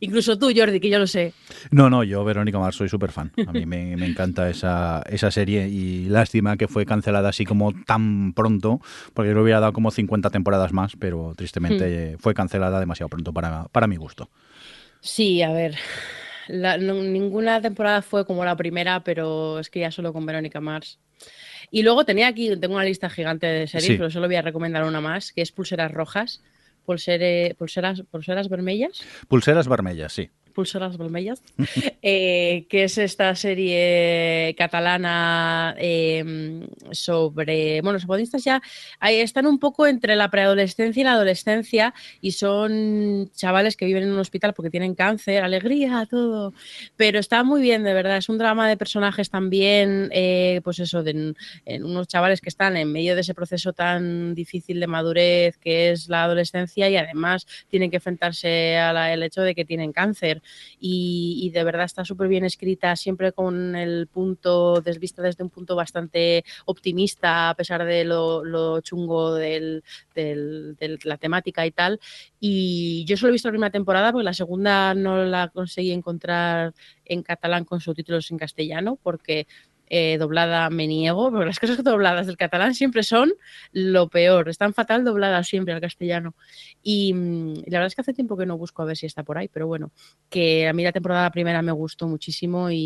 [0.00, 1.32] Incluso tú, Jordi, que yo lo sé.
[1.70, 3.32] No, no, yo Verónica Mars soy súper fan.
[3.46, 7.72] A mí me, me encanta esa, esa serie y lástima que fue cancelada así como
[7.84, 8.80] tan pronto,
[9.14, 13.32] porque yo le hubiera dado como 50 temporadas más, pero tristemente fue cancelada demasiado pronto
[13.32, 14.30] para, para mi gusto.
[15.00, 15.76] Sí, a ver.
[16.48, 20.60] la- no- ninguna temporada fue como la primera, pero es que ya solo con Verónica
[20.60, 20.98] Mars.
[21.70, 23.96] Y luego tenía aquí, tengo una lista gigante de series, Sí.
[23.96, 26.42] pero solo voy a recomendar una más, que es Pulseras Rojas,
[26.84, 30.30] pulsere- pulseras, pulseras vermellas, Pulseras vermellas, sí.
[30.52, 31.42] Pulseras vermellas,
[32.02, 38.62] eh, que es esta serie catalana eh, sobre, bueno, los protagonistas ya
[39.00, 44.12] están un poco entre la preadolescencia y la adolescencia y son chavales que viven en
[44.12, 46.52] un hospital porque tienen cáncer, alegría, todo,
[46.96, 51.02] pero está muy bien, de verdad, es un drama de personajes también, eh, pues eso,
[51.02, 51.34] de
[51.82, 56.08] unos chavales que están en medio de ese proceso tan difícil de madurez que es
[56.08, 60.41] la adolescencia y además tienen que enfrentarse al hecho de que tienen cáncer
[60.78, 65.76] y, de verdad está súper bien escrita, siempre con el punto, desvista desde un punto
[65.76, 69.82] bastante optimista a pesar de lo, chungo de
[70.14, 72.00] la temática y tal.
[72.40, 76.74] Y yo solo he visto la primera temporada porque la segunda no la conseguí encontrar
[77.04, 79.46] en catalán con subtítulos en castellano porque
[79.94, 83.30] eh, doblada me niego, porque las cosas dobladas del catalán siempre son
[83.72, 86.34] lo peor, están fatal dobladas siempre al castellano.
[86.82, 89.22] Y, mm, la verdad es que hace tiempo que no busco a ver si está
[89.22, 89.90] por ahí, pero bueno,
[90.30, 92.76] que a mí la temporada primera me gustó muchísimo y,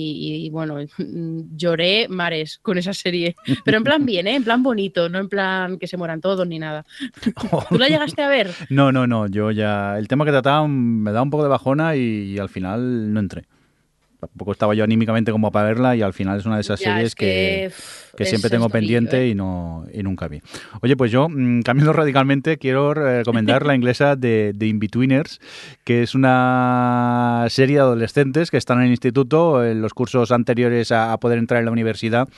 [0.46, 0.78] y, bueno,
[1.56, 4.34] lloré mares con esa serie, pero en plan bien, ¿eh?
[4.34, 6.84] en plan bonito, no en plan que se mueran todos ni nada.
[7.68, 8.50] ¿Tú la llegaste a ver?
[8.68, 9.96] No, no, no, yo ya.
[9.96, 12.00] El tema que trataban me da un poco de bajona y,
[12.32, 13.44] y al final no entré.
[14.20, 16.92] Tampoco estaba yo anímicamente como para verla y al final es una de esas Ya,
[16.92, 17.70] series es que,
[18.16, 19.28] que es- siempre tengo pendiente ¿eh?
[19.28, 20.40] y no y nunca vi.
[20.82, 25.40] Oye, pues yo, mm, cambiando radicalmente, quiero recomendar la inglesa de, de Inbetweeners,
[25.84, 30.92] que es una serie de adolescentes que están en el instituto, en los cursos anteriores
[30.92, 32.28] a, a poder entrar en la universidad,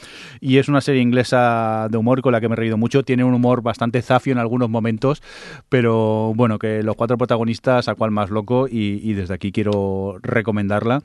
[0.40, 3.02] y es una serie inglesa de humor con la que me he reído mucho.
[3.02, 5.22] Tiene un humor bastante zafio en algunos momentos,
[5.68, 10.18] pero bueno, que los cuatro protagonistas a cual más loco y, y desde aquí quiero
[10.22, 11.02] recomendarla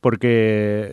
[0.00, 0.13] porque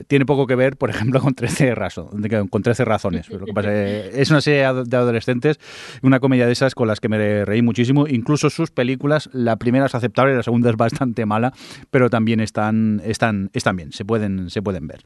[0.08, 2.10] tiene poco que ver, por ejemplo, con 13, razo-
[2.50, 3.30] con 13 razones.
[3.30, 5.60] Lo que pasa es, una serie de adolescentes,
[6.02, 8.08] una comedia de esas con las que me reí muchísimo.
[8.08, 11.54] Incluso sus películas, la primera es aceptable, la segunda es bastante mala,
[11.90, 15.02] pero también están, están, están bien, se pueden, se pueden ver.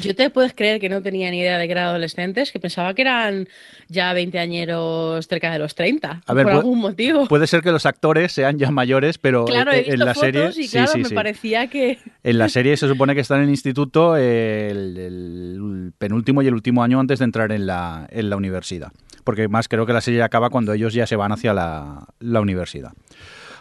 [0.00, 2.94] Yo te puedes creer que no tenía ni idea de que eran adolescentes, que pensaba
[2.94, 3.48] que eran
[3.88, 7.26] ya veinteañeros cerca de los 30, A ver, por algún motivo.
[7.28, 10.14] Puede ser que los actores sean ya mayores, pero claro, eh, he en visto la
[10.14, 11.14] serie fotos y sí, claro, sí, me sí.
[11.14, 11.98] parecía que...
[12.22, 16.54] En la serie se supone que están en el instituto el, el penúltimo y el
[16.54, 18.92] último año antes de entrar en la, en la universidad.
[19.24, 22.40] Porque más creo que la serie acaba cuando ellos ya se van hacia la, la
[22.40, 22.92] universidad.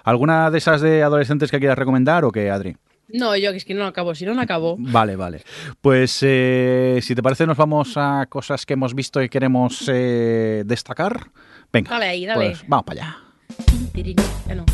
[0.03, 2.75] ¿Alguna de esas de adolescentes que quieras recomendar o qué, Adri?
[3.13, 4.75] No, yo que es que no acabo, si no, no acabo.
[4.79, 5.41] Vale, vale.
[5.81, 10.63] Pues eh, si te parece nos vamos a cosas que hemos visto y queremos eh,
[10.65, 11.29] destacar.
[11.73, 12.45] Venga, Dale ahí, dale.
[12.51, 13.17] pues vamos para allá.
[13.93, 14.15] Tirín,
[14.47, 14.65] ya no.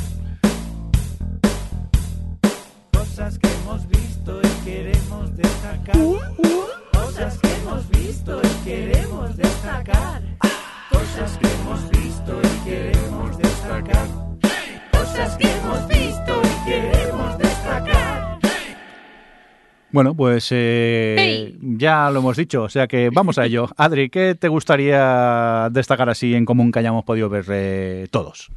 [2.91, 5.97] Cosas que hemos visto y queremos destacar.
[6.93, 10.21] Cosas que hemos visto y queremos destacar.
[10.91, 14.07] Cosas que hemos visto y queremos destacar.
[14.91, 17.96] Cosas que hemos visto y queremos destacar.
[19.91, 21.57] Bueno, pues eh, Hey.
[21.61, 23.69] ya lo hemos dicho, o sea que vamos a ello.
[23.77, 28.51] Adri, ¿qué te gustaría destacar así en común que hayamos podido ver eh, todos?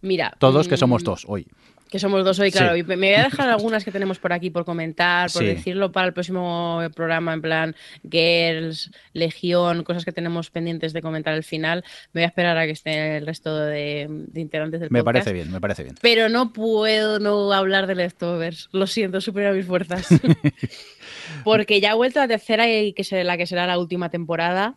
[0.00, 0.34] Mira.
[0.38, 1.46] Todos, que mm, somos dos hoy.
[1.90, 2.74] Que somos dos hoy, claro.
[2.74, 2.80] Sí.
[2.80, 5.46] Y me voy a dejar algunas que tenemos por aquí por comentar, por Sí.
[5.48, 7.76] decirlo para el próximo programa, en plan
[8.08, 11.84] Girls, Legión, cosas que tenemos pendientes de comentar al final.
[12.12, 15.24] Me voy a esperar a que esté el resto de, de integrantes del Me podcast.
[15.24, 15.94] parece bien, me parece bien.
[16.02, 18.68] Pero no puedo no hablar de leftovers.
[18.72, 20.06] Lo siento, supera mis fuerzas.
[21.44, 24.76] Porque ya ha vuelto la tercera y que será la que será la última temporada.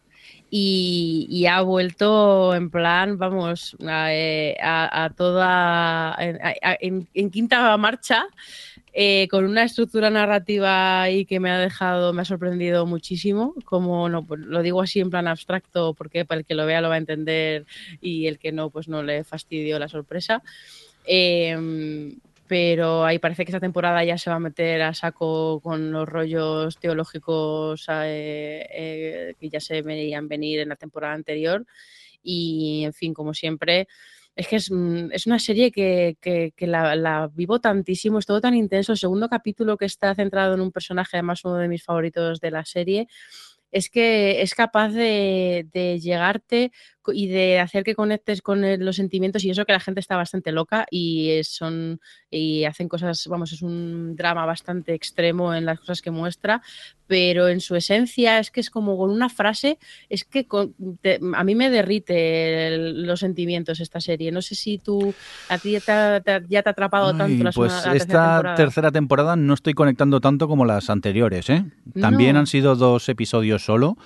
[0.54, 6.12] Y, y ha vuelto en plan, vamos, a, eh, a- a toda.
[6.12, 8.26] A- en- en quinta marcha.
[8.93, 13.56] eh, con una estructura narrativa y que me ha dejado, me ha sorprendido muchísimo.
[13.64, 16.82] Como no, pues, lo digo así en plan abstracto, porque para el que lo vea
[16.82, 17.66] lo va a entender
[18.02, 20.43] y el que no, pues no le fastidió la sorpresa.
[21.06, 22.12] Eh,
[22.52, 26.06] pero ahí parece que esta temporada ya se va a meter a saco con los
[26.10, 31.66] rollos teológicos eh, eh, que ya se veían venir en la temporada anterior.
[32.24, 33.88] Y, en fin, como siempre,
[34.36, 38.41] es que es, mm, es una serie que, que- la, la vivo tantísimo, es todo
[38.41, 38.93] tan intenso.
[38.93, 42.52] El segundo capítulo que está centrado en un personaje, además uno de mis favoritos de
[42.52, 43.08] la serie,
[43.72, 46.72] es que es capaz de, de llegarte
[47.08, 50.52] y de hacer que conectes con los sentimientos y eso que la gente está bastante
[50.52, 51.99] loca y es- son
[52.30, 56.62] y hacen cosas, vamos, es un drama bastante extremo en las cosas que muestra,
[57.08, 59.78] pero en su esencia es que es como con una frase,
[60.10, 64.32] es que con- te- a mí me derrite el- los sentimientos esta serie.
[64.32, 65.14] No sé si tú
[65.49, 67.74] a ti ya te ha, te ha- ya te ha atrapado Ay, tanto la, pues
[67.74, 68.56] tercera esta temporada.
[68.56, 71.66] tercera temporada no estoy conectando tanto como las anteriores, ¿eh?
[71.99, 72.39] También No.
[72.41, 73.97] han sido dos episodios solo.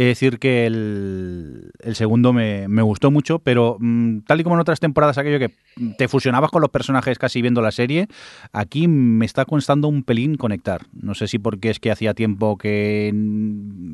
[0.00, 4.80] Es decir, que el, segundo me, gustó mucho, pero mm, tal y como en otras
[4.80, 5.50] temporadas, aquello que
[5.98, 8.08] te fusionabas con los personajes casi viendo la serie,
[8.54, 10.86] aquí me está costando un pelín conectar.
[10.94, 13.12] No sé si porque es que hacía tiempo que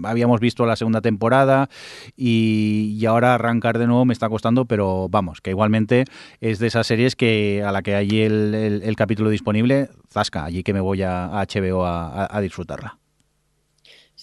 [0.05, 1.71] habíamos visto la segunda temporada
[2.17, 6.05] y, ahora arrancar de nuevo me está costando, pero vamos, que igualmente
[6.41, 10.73] es de esas series que a la que hay el, capítulo disponible, zasca, allí que
[10.73, 12.97] me voy a, HBO a disfrutarla.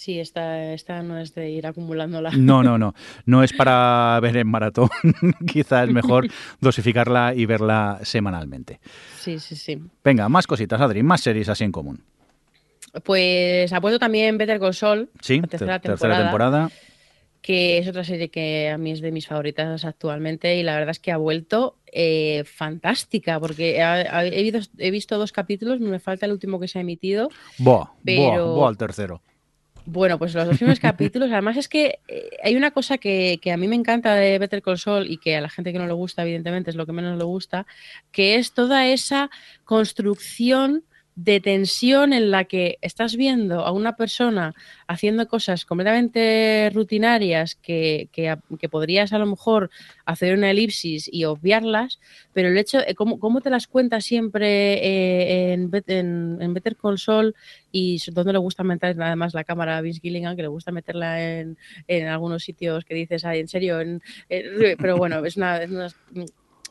[0.03, 2.31] Sí, esta, esta no es de ir acumulándola.
[2.31, 2.93] No, no, no.
[3.25, 4.89] No es para ver en maratón.
[5.47, 6.27] Quizás es mejor
[6.59, 8.81] dosificarla y verla semanalmente.
[9.17, 9.79] Sí, sí, sí.
[10.03, 12.03] Venga, más cositas, Adri, más series así en común.
[13.03, 16.69] Pues ha puesto también Better Call Saul, Sí, la tercera, ter- temporada, temporada.
[17.41, 20.89] que es otra serie que a mí es de mis favoritas actualmente y la verdad
[20.91, 26.25] es que ha vuelto eh, fantástica porque he, visto, he visto dos capítulos, me falta
[26.25, 27.29] el último que se ha emitido.
[27.57, 29.21] Boa, boa, Pero- boa al tercero.
[29.85, 33.51] Bueno, pues los dos primeros capítulos, además es que eh, hay una cosa que, que
[33.51, 35.87] a mí me encanta de Better Call Saul y que a la gente que no
[35.87, 37.65] le gusta, evidentemente, es lo que menos le gusta,
[38.11, 39.29] que es toda esa
[39.65, 40.83] construcción
[41.15, 44.55] de tensión en la que estás viendo a una persona
[44.87, 49.69] haciendo cosas completamente rutinarias que, que, podrías a lo mejor
[50.05, 51.99] hacer una elipsis y obviarlas,
[52.33, 56.75] pero el hecho, eh, ¿cómo, cómo te las cuentas siempre eh, en, en, en, Better
[56.97, 57.35] Saul
[57.71, 61.39] y donde le gusta meter además la cámara a Vince Gilligan, que le gusta meterla
[61.39, 61.57] en,
[61.87, 63.79] en algunos sitios que dices, ay, en serio,
[64.79, 65.89] pero bueno, es una, es una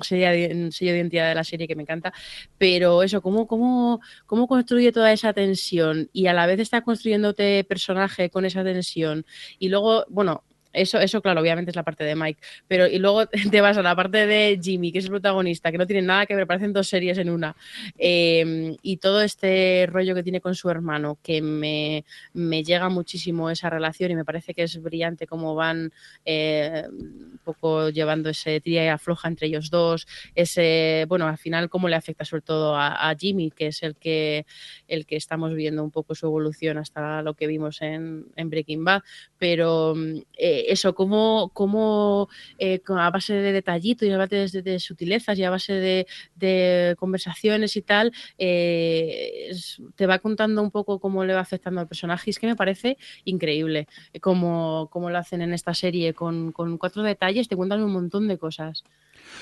[0.00, 2.12] sello de, identidad de la serie que me encanta,
[2.58, 7.64] pero eso, ¿cómo, cómo, cómo construye toda esa tensión y a la vez está construyéndote
[7.64, 9.26] personaje con esa tensión.
[9.58, 12.40] Y luego, bueno, eso, eso, claro, obviamente es la parte de Mike.
[12.66, 15.78] Pero y luego te vas a la parte de Jimmy, que es el protagonista, que
[15.78, 17.56] no tiene nada que ver, parecen dos series en una.
[17.98, 23.50] Eh, y todo este rollo que tiene con su hermano, que me, me, llega muchísimo
[23.50, 25.92] esa relación y me parece que es brillante cómo van
[26.24, 30.06] eh, un poco llevando ese tría y afloja entre ellos dos.
[30.34, 34.46] Ese, bueno, al final, cómo le afecta sobre todo a, Jimmy, que es el que,
[34.88, 39.02] el que estamos viendo un poco su evolución hasta lo que vimos en, Breaking Bad.
[39.38, 39.94] Pero.
[40.36, 45.44] Eh, eso, cómo, cómo eh, a base de detallito y a base de, sutilezas y
[45.44, 46.06] a base
[46.38, 49.52] de, conversaciones y tal, eh,
[49.94, 52.30] te va contando un poco cómo le va afectando al personaje.
[52.30, 53.88] Es que me parece increíble
[54.20, 58.28] cómo, cómo lo hacen en esta serie, con, con cuatro detalles, te cuentan un montón
[58.28, 58.84] de cosas.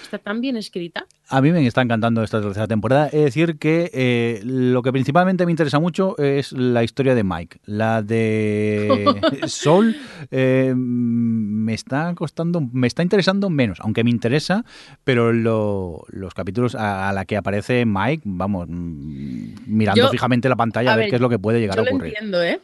[0.03, 1.07] Está tan bien escrita.
[1.28, 3.07] A mí me está encantando esta tercera temporada.
[3.07, 7.61] Es decir, que eh, lo que principalmente me interesa mucho es la historia de Mike.
[7.66, 9.97] La de Sol
[10.30, 14.64] eh, me está costando, me está interesando menos, aunque me interesa,
[15.05, 20.57] pero lo, los capítulos a, a, la que aparece Mike, vamos, mirando yo, fijamente la
[20.57, 22.12] pantalla a, a ver, ver, qué es lo que puede llegar a ocurrir.
[22.12, 22.61] Lo entiendo, ¿eh?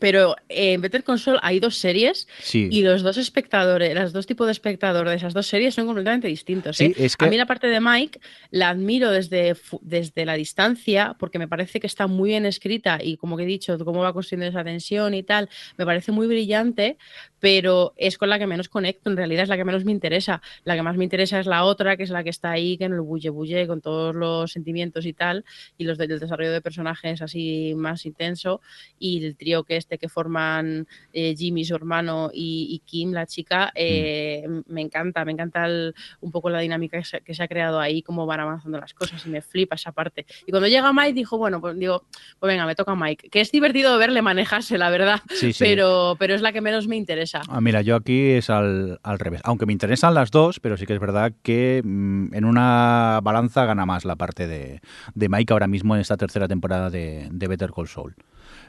[0.00, 2.68] Pero en Better Console hay dos series sí.
[2.70, 6.28] y los dos espectadores, los dos tipos de espectador de esas dos series son completamente
[6.28, 6.76] distintos.
[6.76, 6.94] Sí, ¿eh?
[6.96, 7.24] es que...
[7.24, 8.20] A mí la parte de Mike
[8.50, 13.16] la admiro desde, desde la distancia porque me parece que está muy bien escrita y
[13.16, 16.98] como que he dicho, cómo va construyendo esa tensión y tal, me parece muy brillante,
[17.44, 20.40] pero es con la que menos conecto, en realidad es la que menos me interesa.
[20.64, 22.84] La que más me interesa es la otra, que es la que está ahí, que
[22.84, 25.44] en el bulle bulle, con todos los sentimientos y tal,
[25.76, 28.62] y los del desarrollo de personajes así más intenso,
[28.98, 33.26] y el trío que este que forman eh, Jimmy, su hermano, y, y Kim, la
[33.26, 34.60] chica, eh, mm.
[34.72, 37.78] me encanta, me encanta el, un poco la dinámica que se, que se, ha creado
[37.78, 40.24] ahí, cómo van avanzando las cosas, y me flipa esa parte.
[40.46, 42.04] Y cuando llega Mike, dijo, bueno, pues digo,
[42.40, 45.62] pues venga, me toca Mike, que es divertido verle manejarse, la verdad, sí, sí.
[45.62, 47.33] Pero, pero es la que menos me interesa.
[47.48, 50.86] Ah, mira, yo aquí es al, al, revés, aunque me interesan las dos, pero sí
[50.86, 54.80] que es verdad que mmm, en una balanza gana más la parte de,
[55.14, 58.14] de Mike ahora mismo en esta tercera temporada de, de Better Call Saul.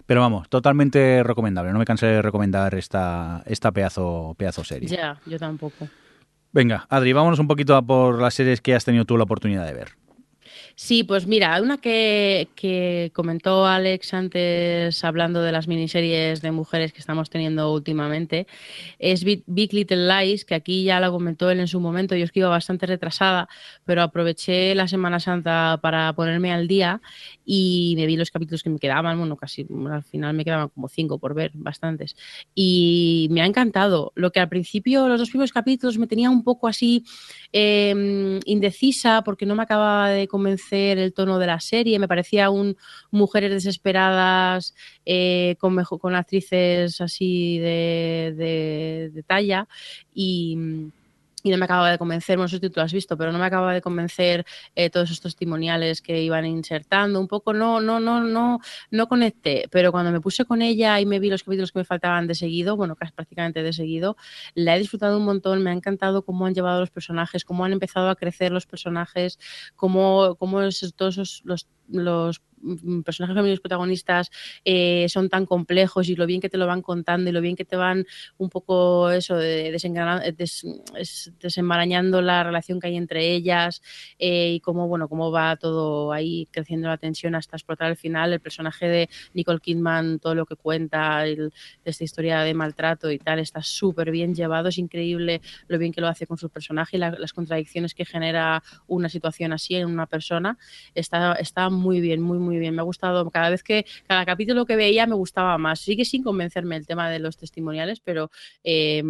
[0.06, 1.72] Pero vamos, totalmente recomendable.
[1.74, 4.88] No me cansé de recomendar esta, esta pedazo, pedazo serie.
[4.88, 5.88] Ya, yo tampoco.
[6.52, 9.66] Venga, Adri, vámonos un poquito a por las series que has tenido tú la oportunidad
[9.66, 9.90] de ver.
[10.78, 12.50] Sí, pues mira, una que,
[13.14, 18.46] comentó Alex antes hablando de las miniseries de mujeres que estamos teniendo últimamente
[19.00, 22.14] es Big, Big, Little Lies, que aquí ya lo comentó él en su momento.
[22.16, 23.48] Yo es que iba bastante retrasada,
[23.86, 27.02] pero aproveché la Semana Santa para ponerme al día
[27.46, 29.18] y me vi los capítulos que me quedaban.
[29.18, 32.18] Bueno, casi al final me quedaban como cinco por ver, bastantes.
[32.54, 34.12] Y me ha encantado.
[34.16, 37.06] Lo que al principio, los dos primeros capítulos, me tenía un poco así
[37.58, 42.00] eh, indecisa porque no me acababa de convencer el tono de la serie.
[42.00, 42.76] Me parecía un
[43.12, 44.76] mujeres desesperadas
[45.06, 49.70] eh, con, mejor, con actrices así de, de talla
[50.14, 50.92] y
[51.46, 53.38] y no me acaba de convencer, no sé si tú lo has visto, pero no
[53.38, 58.00] me acaba de convencer eh, todos estos testimoniales que iban insertando, un poco no, no,
[58.00, 61.72] no, no, no conecté, pero cuando me puse con ella y me vi los capítulos
[61.72, 64.18] que me faltaban de seguido, bueno, casi prácticamente de seguido,
[64.56, 67.74] la he disfrutado un montón, me ha encantado cómo han llevado los personajes, cómo han
[67.74, 69.38] empezado a crecer los personajes,
[69.76, 71.44] cómo, cómo es, todos
[71.88, 72.42] los
[73.04, 74.32] personajes femeninos protagonistas
[74.64, 77.56] eh, son tan complejos y lo bien que te lo van contando y lo bien
[77.56, 78.06] que te van
[78.38, 79.72] un poco eso de
[80.36, 80.66] des,
[81.40, 83.82] desenmarañando la relación que hay entre ellas
[84.20, 88.34] eh, y cómo bueno cómo va todo ahí creciendo la tensión hasta explotar al final.
[88.34, 91.54] El personaje de Nicole Kidman todo lo que cuenta el,
[91.84, 94.70] esta historia de maltrato y tal está súper bien llevado.
[94.70, 98.06] Es increíble lo bien que lo hace con su personaje y la, las contradicciones que
[98.06, 100.58] genera una situación así en una persona.
[100.94, 103.30] Está, está muy bien muy muy bien, me ha gustado.
[103.30, 105.80] Cada vez que, cada capítulo que veía me gustaba más.
[105.80, 108.32] Sigue sin convencerme el tema de los testimoniales, pero
[108.64, 109.04] eh,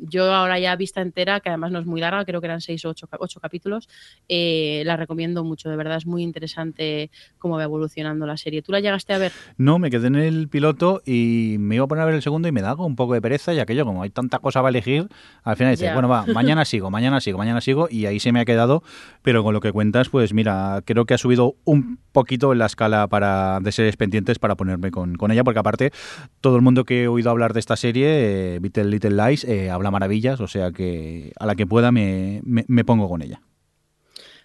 [0.00, 2.84] yo ahora ya vista entera, que además no es muy larga, creo que eran seis
[2.84, 3.88] o ocho, ocho capítulos,
[4.28, 5.68] eh, la recomiendo mucho.
[5.68, 8.62] De verdad es muy interesante cómo va evolucionando la serie.
[8.62, 9.32] ¿Tú la llegaste a ver?
[9.56, 12.48] No, me quedé en el piloto y me iba a poner a ver el segundo
[12.48, 14.70] y me da un poco de pereza, ya que yo, como hay tanta cosa para
[14.70, 15.08] elegir,
[15.42, 15.94] al final dices, yeah.
[15.94, 18.82] bueno, va, mañana sigo, mañana sigo, mañana sigo, y ahí se me ha quedado,
[19.22, 22.66] pero con lo que cuentas, pues mira, creo que ha subido un poquito en la
[22.66, 25.92] escala para de series pendientes para ponerme con, con ella, porque aparte
[26.40, 29.70] todo el mundo que he oído hablar de esta serie, eh, Little, Little Lies, eh,
[29.70, 33.40] habla maravillas, o sea que a la que pueda me, me, me pongo con ella.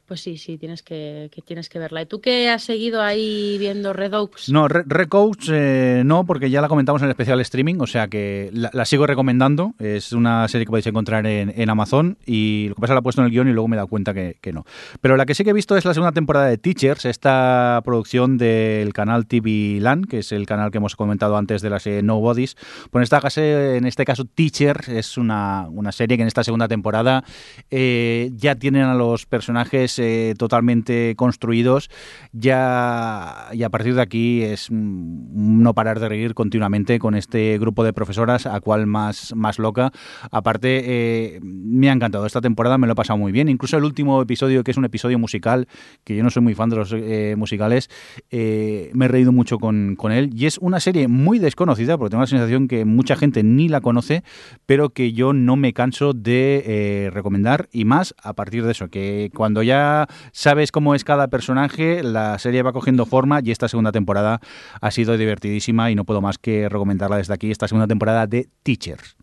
[0.07, 2.03] Pues sí, sí, tienes que, que, tienes que verla.
[2.03, 4.49] ¿Y tú qué has seguido ahí viendo Red Oaks?
[4.49, 8.07] No, Red, Oaks eh, no, porque ya la comentamos en el especial streaming, o sea
[8.07, 9.73] que la, sigo recomendando.
[9.79, 13.21] Es una serie que podéis encontrar en, Amazon y lo que pasa la he puesto
[13.21, 14.63] en el guion y luego me he dado cuenta que, que, no.
[15.01, 18.37] Pero la que sí que he visto es la segunda temporada de Teachers, esta producción
[18.37, 22.03] del canal TV Land, que es el canal que hemos comentado antes de la serie
[22.03, 22.57] Nobodies.
[22.91, 26.67] Pues en, esta en este caso Teachers es una, una serie que en esta segunda
[26.67, 27.23] temporada
[27.71, 31.89] eh, ya tienen a los personajes eh, totalmente construidos,
[32.31, 37.83] ya y a partir de aquí es no parar de reír continuamente con este grupo
[37.83, 39.91] de profesoras, a cual más, más loca.
[40.31, 43.49] Aparte, eh, me ha encantado esta temporada, me lo he pasado muy bien.
[43.49, 45.67] Incluso el último episodio, que es un episodio musical,
[46.03, 47.89] que yo no soy muy fan de los eh, musicales,
[48.31, 50.29] me he reído mucho con, con él.
[50.33, 53.81] Y es una serie muy desconocida, porque tengo la sensación que mucha gente ni la
[53.81, 54.23] conoce,
[54.65, 57.69] pero que yo no me canso de recomendar.
[57.71, 59.84] Y más a partir de eso, que cuando ya
[60.31, 64.39] sabes cómo es cada personaje, la serie va cogiendo forma y esta segunda temporada
[64.81, 68.47] ha sido divertidísima y no puedo más que recomendarla desde aquí, esta segunda temporada de
[68.63, 69.15] Teachers.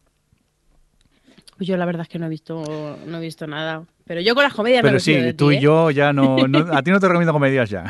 [1.57, 3.85] Pues yo la verdad es que no he visto, no he visto nada.
[4.05, 5.61] Pero yo con las comedias Pero me sí, de tú ti, y ¿eh?
[5.61, 7.85] yo ya no, no, A ti no te recomiendo comedias ya.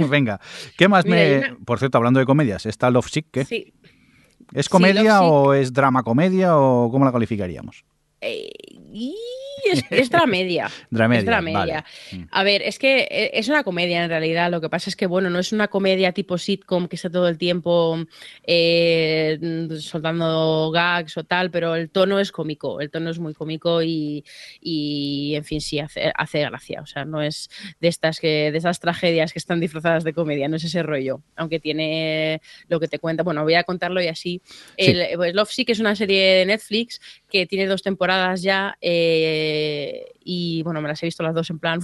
[0.08, 0.40] Venga.
[0.78, 1.38] ¿Qué más Mira, me.
[1.38, 3.26] una- Por cierto, hablando de comedias, ¿está Love Sick?
[3.30, 3.44] ¿qué?
[3.44, 3.74] Sí.
[4.54, 5.28] ¿Es Sí, comedia Sick.
[5.30, 7.84] o es drama comedia o cómo la calificaríamos?
[8.22, 8.48] Eh,
[8.92, 9.14] y
[9.72, 10.70] es, es dramedia.
[10.90, 11.58] Dramedia, es dramedia.
[11.58, 11.84] vale.
[12.12, 12.28] Mm.
[12.30, 14.50] A ver, es que eh, es una comedia en realidad.
[14.50, 17.28] Lo que pasa es que, bueno, no es una comedia tipo sitcom que está todo
[17.28, 17.98] el tiempo
[18.44, 19.38] eh,
[19.80, 22.80] soltando gags o tal, pero el tono es cómico.
[22.80, 24.24] El tono es muy cómico y,
[24.60, 26.82] y, en fin, sí, hace, hace gracia.
[26.82, 27.50] O sea, no es
[27.80, 31.22] de estas, que, de esas tragedias que están disfrazadas de comedia, no es ese rollo.
[31.36, 33.22] Aunque tiene lo que te cuenta.
[33.22, 34.42] Bueno, voy a contarlo y así.
[34.44, 34.64] Sí.
[34.76, 37.00] El, pues Love Sick es una serie de Netflix
[37.30, 41.58] que tiene dos temporadas ya eh, y bueno, me las he visto las dos en
[41.58, 41.80] plan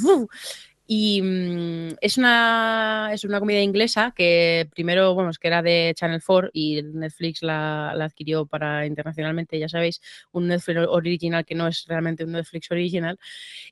[0.86, 5.92] y mm, es una es una comedia inglesa que primero bueno es que era de
[5.96, 10.00] Channel 4 y Netflix la, la adquirió para internacionalmente ya sabéis
[10.32, 13.18] un Netflix original que no es realmente un Netflix original.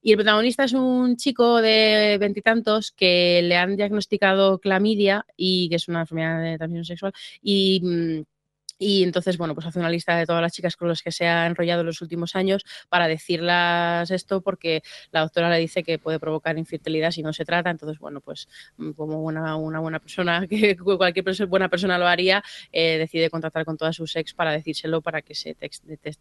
[0.03, 5.77] Y el protagonista es un chico de veintitantos que le han diagnosticado clamidia y que
[5.77, 7.12] es una enfermedad de transmisión sexual
[7.43, 8.34] y mm,
[8.79, 11.27] y entonces, bueno, pues hace una lista de todas las chicas con las que se
[11.27, 15.99] ha enrollado en los últimos años para decirlas esto porque la doctora le dice que
[15.99, 17.70] puede provocar infertilidad si no se trata.
[17.70, 22.07] Entonces, bueno, pues mm, como una, una buena persona, que cualquier perso- buena persona lo
[22.07, 25.57] haría, eh, decide contactar con todas sus ex para decírselo para que se,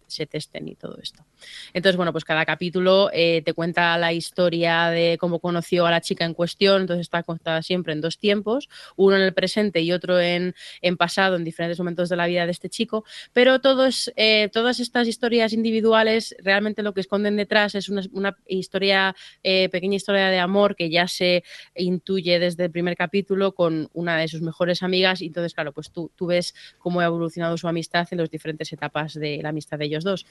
[0.08, 1.26] se testen y todo esto.
[1.74, 6.02] Entonces, bueno, pues cada capítulo eh, te cuenta la historia de cómo conoció a la
[6.02, 6.82] chica en cuestión.
[6.82, 10.98] Entonces está contada siempre en dos tiempos, uno en el presente y otro en, en
[10.98, 14.80] pasado, en diferentes momentos de la vida de este chico, pero todo es, eh, todas
[14.80, 20.30] estas historias individuales realmente lo que esconden detrás es una, una historia, eh, pequeña historia
[20.30, 21.44] de amor que ya se
[21.76, 25.92] intuye desde el primer capítulo con una de sus mejores amigas y entonces, claro, pues
[25.92, 29.78] tú, tú ves cómo ha evolucionado su amistad en las diferentes etapas de la amistad
[29.78, 30.26] de ellos dos.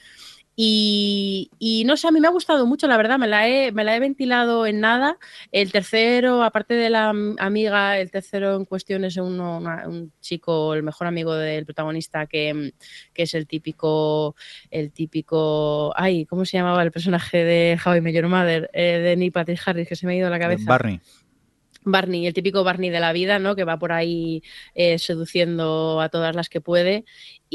[0.55, 3.71] Y, y, no sé, a mí me ha gustado mucho, la verdad, me la, he,
[3.71, 5.17] me la he ventilado en nada.
[5.51, 7.09] El tercero, aparte de la
[7.39, 12.02] amiga, el tercero en cuestión es uno, una, un chico, el mejor amigo del protagonista,
[12.29, 12.73] que,
[13.13, 14.35] que, es el típico,
[14.71, 18.69] el típico, ay, ¿cómo se llamaba el personaje de How I Met Your Mother?
[18.73, 20.65] Eh, de Neil Patrick Harris, que se me ha ido a la cabeza.
[20.65, 20.99] Barney.
[21.85, 23.55] Barney, el típico Barney de la vida, ¿no?
[23.55, 24.43] Que va por ahí
[24.75, 27.05] eh, seduciendo a todas las que puede.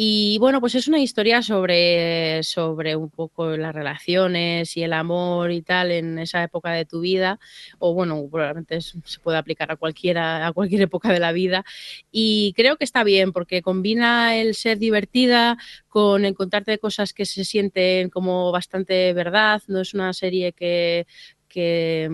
[0.01, 5.51] Y bueno, pues es una historia sobre, sobre un poco las relaciones y el amor
[5.51, 7.41] y tal en esa época de tu vida.
[7.81, 11.65] O bueno, probablemente se puede aplicar a cualquiera, a cualquier época de la vida.
[12.13, 15.59] Y creo que está bien porque combina el ser divertida
[15.89, 19.63] con encontrarte cosas que se sienten como bastante verdad.
[19.67, 21.09] No es una serie que,
[21.49, 22.09] que,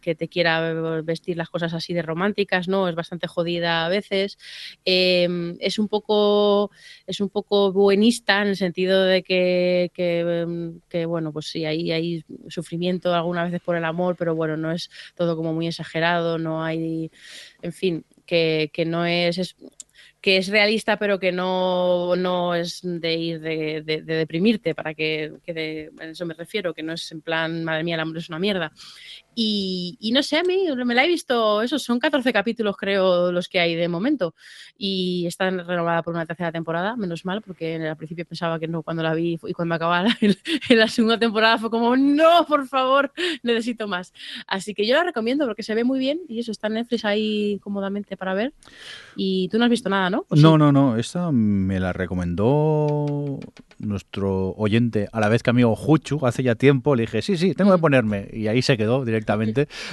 [0.00, 2.88] que, te quiera vestir las cosas así de románticas, ¿no?
[2.88, 4.38] Es bastante jodida a veces.
[4.84, 6.70] Eh, es un poco
[7.06, 11.90] es un poco buenista en el sentido de que, que, que bueno, pues sí, hay,
[11.92, 16.38] hay sufrimiento algunas veces por el amor, pero bueno, no es todo como muy exagerado,
[16.38, 17.10] no hay,
[17.62, 19.56] en fin, que, que no es
[20.20, 24.94] que es realista, pero que no, no es de ir de, de- de deprimirte, para
[24.94, 28.00] que, que de- a eso me refiero, que no es en plan, madre mía, el
[28.00, 28.72] amor es una mierda.
[29.40, 33.30] Y, y no sé, a mí me la he visto, eso, son 14 capítulos creo
[33.30, 34.34] los que hay de momento
[34.76, 38.82] y está renovada por una tercera temporada, menos mal, porque al principio pensaba que no
[38.82, 40.36] cuando la vi y cuando acababa en,
[40.70, 43.12] la segunda temporada fue como, no, por favor,
[43.44, 44.12] necesito más.
[44.48, 47.04] Así que yo la recomiendo porque se ve muy bien y eso está en Netflix
[47.04, 48.52] ahí cómodamente para ver.
[49.14, 50.26] Y tú no has visto nada, ¿no?
[50.28, 50.42] ¿O sí?
[50.42, 50.96] No, no, no.
[50.96, 53.38] Esta me la recomendó
[53.78, 56.94] nuestro oyente, a la vez que amigo Juchu, hace ya tiempo.
[56.94, 58.28] Le dije, sí, sí, tengo que ponerme.
[58.32, 59.27] Y ahí se quedó directamente.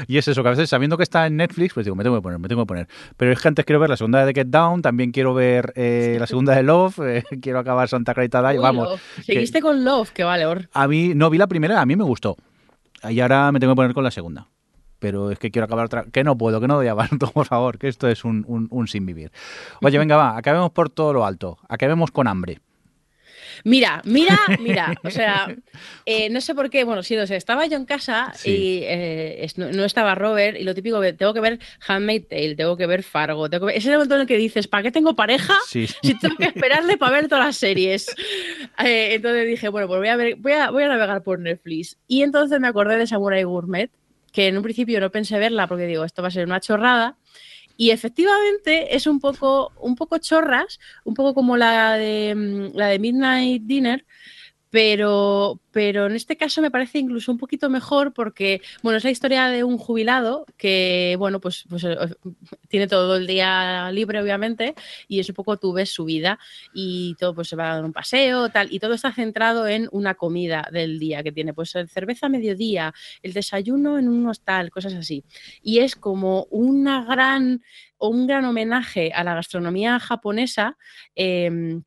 [0.07, 2.15] Y es eso, que a veces sabiendo que está en Netflix, pues digo, me tengo
[2.15, 2.87] que poner, me tengo que poner.
[3.17, 5.73] Pero es que antes quiero ver la segunda de The Get Down, también quiero ver
[5.75, 8.89] eh, la segunda de Love, eh, quiero acabar Santa Clarita Dive, Uy, vamos.
[8.89, 9.01] Love.
[9.23, 10.69] Seguiste con Love, que vale, Or.
[10.73, 12.37] A mí, no vi la primera, a mí me gustó.
[13.09, 14.47] Y ahora me tengo que poner con la segunda.
[14.99, 16.05] Pero es que quiero acabar otra.
[16.05, 18.87] Que no puedo, que no doy abasto, por favor, que esto es un, un, un
[18.87, 19.31] sin vivir.
[19.81, 21.57] Oye, venga, va, acabemos por todo lo alto.
[21.67, 22.59] Acabemos con hambre.
[23.63, 24.93] Mira, mira, mira.
[25.03, 25.47] O sea,
[26.05, 26.83] eh, no sé por qué.
[26.83, 27.35] Bueno, sí, no sé.
[27.35, 28.49] Estaba yo en casa Sí.
[28.51, 30.57] y eh, no, no estaba Robert.
[30.59, 33.49] Y lo típico, tengo que ver Handmaid's Tale, tengo que ver Fargo.
[33.49, 33.77] Tengo que ver...
[33.77, 35.53] Ese es el momento en el que dices, ¿para qué tengo pareja?
[35.67, 35.87] Sí.
[35.87, 38.07] Si tengo que esperarle para ver todas las series.
[38.83, 41.97] Eh, entonces dije, bueno, pues voy a, ver, voy, a, voy a navegar por Netflix.
[42.07, 43.89] Y entonces me acordé de Samurai Gourmet,
[44.33, 47.15] que en un principio no pensé verla porque digo, esto va a ser una chorrada.
[47.77, 52.87] Y efectivamente es un poco, un poco chorras, un poco como la de, mm, la
[52.87, 54.05] de Midnight Dinner,
[54.69, 59.11] pero, pero en este caso me parece incluso un poquito mejor porque, bueno, es la
[59.11, 61.95] historia de un jubilado que, bueno, pues, pues eh,
[62.67, 64.75] tiene todo el día libre, obviamente,
[65.07, 66.39] y es un poco tú ves su vida
[66.73, 69.87] y todo pues se va a dar un paseo, tal, y todo está centrado en
[69.91, 74.27] una comida del día que tiene, pues el cerveza a mediodía, el desayuno en un
[74.27, 75.23] hostal, cosas así.
[75.61, 77.61] Y es como una gran,
[77.97, 80.77] un gran homenaje a la gastronomía japonesa.
[81.15, 81.83] em,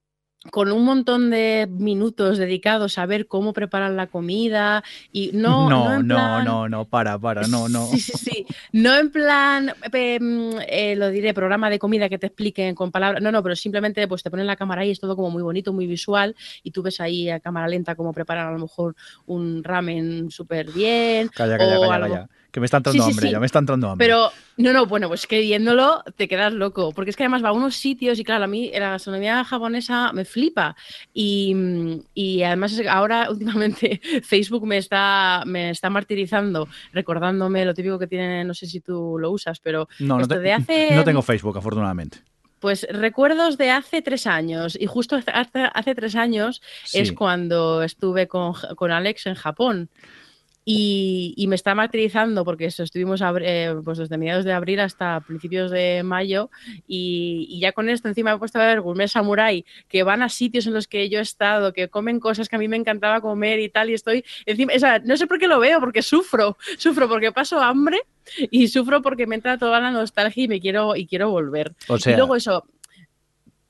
[0.50, 5.84] con un montón de minutos dedicados a ver cómo preparan la comida y no no,
[5.88, 7.86] no, en no, plan- no, no, para, para, no, no.
[7.86, 8.46] Sí, sí, sí.
[8.72, 12.90] No en plan, eh, mm, eh, lo diré, programa de comida que te expliquen con
[12.90, 13.22] palabras.
[13.22, 15.72] No, no, pero simplemente pues te ponen la cámara ahí, es todo como muy bonito,
[15.72, 18.94] muy visual, y tú ves ahí a cámara lenta cómo preparan a lo mejor
[19.26, 21.28] un ramen súper bien.
[21.34, 22.28] Calla, calla, o calla, a lo calla.
[22.50, 23.32] Que me está entrando Sí, hambre, sí.
[23.32, 24.06] ya me está entrando hambre.
[24.06, 27.50] Pero, no, no, bueno, pues que viéndolo te quedas loco, porque es que además va
[27.50, 30.74] a unos sitios y claro, a mí la gastronomía japonesa me flipa
[31.12, 31.54] y,
[32.14, 38.44] y además ahora últimamente Facebook me está, me está martirizando, recordándome lo típico que tiene,
[38.44, 41.20] no sé si tú lo usas, pero no, no, esto te- de hace- no tengo
[41.22, 42.18] Facebook, afortunadamente.
[42.60, 46.98] pues recuerdos de hace tres años y justo hace, hace- hace tres años Sí.
[47.00, 49.90] es cuando estuve con, con Alex en Japón.
[50.70, 55.19] Y, y me está martirizando porque eso, estuvimos eh, pues desde mediados de abril hasta
[55.20, 56.51] principios de mayo
[56.86, 60.20] y, y ya con esto encima me he puesto a ver Gourmet Samurai que van
[60.20, 62.77] a sitios en los que yo he estado, que comen cosas que a mí me
[62.77, 65.81] encantaba comer y tal y estoy encima, o sea, no sé por qué lo veo,
[65.81, 68.03] porque sufro, sufro porque paso hambre
[68.51, 71.74] y sufro porque me entra toda la nostalgia y me quiero y quiero volver.
[71.89, 72.66] O sea, y luego eso,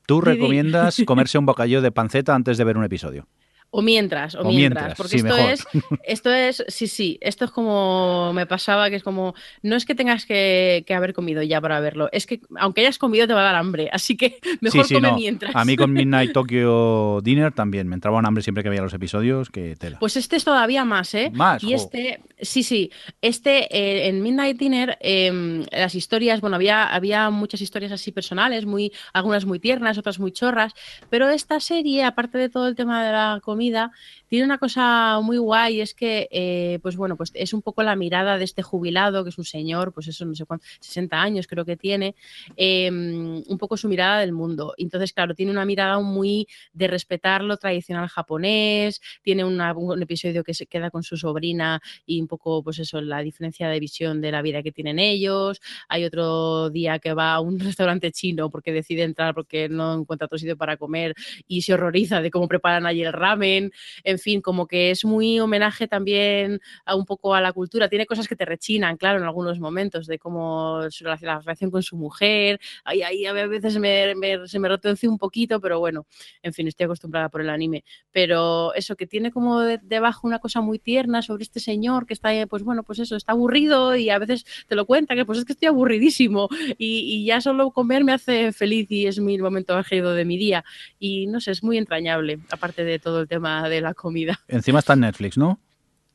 [0.05, 3.25] tú recomiendas comerse un bocadillo de panceta antes de ver un episodio.
[3.71, 5.51] O mientras, o, O mientras, mientras, porque sí, esto mejor.
[5.51, 5.67] es,
[6.03, 9.93] esto es, sí, sí, esto es como me pasaba, que es como, no es que
[9.93, 13.41] tengas que, que haber comido ya para verlo, es que aunque hayas comido te va
[13.41, 15.15] a dar hambre, así que mejor sí, sí, come no.
[15.15, 15.55] mientras.
[15.55, 18.93] A mí con Midnight Tokyo Dinner también me entraba un hambre siempre que veía los
[18.93, 19.99] episodios, que tela.
[19.99, 21.29] Pues este es todavía más, ¿eh?
[21.31, 22.91] Más, Y este, sí, sí,
[23.21, 28.65] este eh, en Midnight Dinner, eh, las historias, bueno, había, había muchas historias así personales,
[28.65, 30.73] muy, algunas muy tiernas, otras muy chorras,
[31.11, 33.91] pero esta serie, aparte de todo el tema de la comida, comida,
[34.29, 37.95] tiene una cosa muy guay, es que, eh, pues bueno, pues es un poco la
[37.95, 41.47] mirada de este jubilado, que es un señor, pues eso, no sé cuánto, 60 años
[41.47, 42.15] creo que tiene,
[42.55, 44.73] eh, un poco su mirada del mundo.
[44.77, 49.59] Entonces, claro, tiene una mirada muy de respetar lo tradicional japonés, tiene un
[50.01, 53.79] episodio que se queda con su sobrina y un poco, pues eso, la diferencia de
[53.79, 55.61] visión de la vida que tienen ellos.
[55.87, 60.25] Hay otro día que va a un restaurante chino porque decide entrar porque no encuentra
[60.25, 61.15] otro sitio para comer
[61.47, 63.71] y se horroriza de cómo preparan allí el ramen.
[64.03, 67.89] En fin, como que es muy homenaje también a un poco a la cultura.
[67.89, 71.71] Tiene cosas que te rechinan, claro, en algunos momentos, de cómo su relación- la relación
[71.71, 72.59] con su mujer.
[72.83, 76.05] Ahí, ahí a veces me, me- se me retuerce un poquito, pero bueno,
[76.43, 77.83] en fin, estoy acostumbrada por el anime.
[78.11, 82.13] Pero eso, que tiene como de- debajo una cosa muy tierna sobre este señor que
[82.13, 85.39] está, pues bueno, pues eso, está aburrido y a veces te lo cuenta, que pues
[85.39, 86.47] es que estoy aburridísimo
[86.77, 90.37] y, y ya solo comer me hace feliz y es mi momento álgido de mi
[90.37, 90.63] día.
[90.99, 94.08] Y no sé, es muy entrañable, aparte de todo el tema de la comida.
[94.47, 95.59] Encima está en Netflix, ¿no?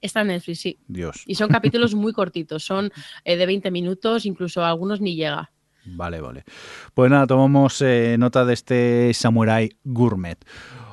[0.00, 0.78] Está en Netflix, sí.
[0.86, 1.24] Dios.
[1.26, 2.90] Y son capítulos muy cortitos, son
[3.24, 5.50] eh, de 20 minutos, incluso algunos ni llega.
[5.86, 6.44] Vale, vale.
[6.94, 10.38] Pues nada, tomamos eh, nota de este Samurai Gourmet.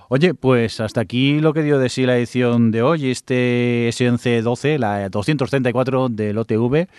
[0.10, 4.78] Oye, pues hasta aquí lo que dio de sí la edición de hoy, este S1112,
[4.78, 6.90] la 234 del OTV.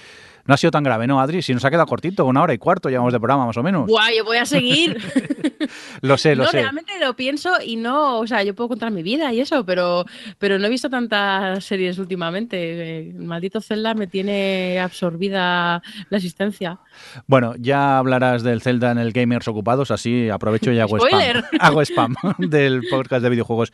[0.47, 1.43] No ha sido tan grave, ¿no, Adri?
[1.43, 3.87] Si nos ha quedado cortito, una hora y cuarto llevamos de programa, más o menos.
[3.87, 4.99] Guay, yo voy a seguir.
[6.01, 6.61] lo sé, lo no, sé.
[6.61, 10.05] realmente lo pienso y no, o sea, yo puedo contar mi vida y eso, pero,
[10.39, 13.01] pero no he visto tantas series últimamente.
[13.01, 16.79] El maldito Zelda me tiene absorbida la existencia.
[17.27, 21.43] Bueno, ya hablarás del Zelda en el Gamers Ocupados, así aprovecho y hago spam.
[21.61, 23.73] Hago spam del podcast de videojuegos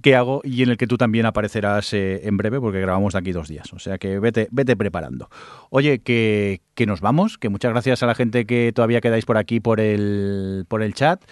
[0.00, 3.18] que hago y en el que tú también aparecerás eh, en breve porque grabamos de
[3.18, 3.72] aquí dos días.
[3.72, 5.28] O sea que vete, vete preparando.
[5.70, 9.60] Oye, que, nos vamos, que muchas gracias a la gente que todavía quedáis por aquí
[9.60, 11.22] por el, por el chat.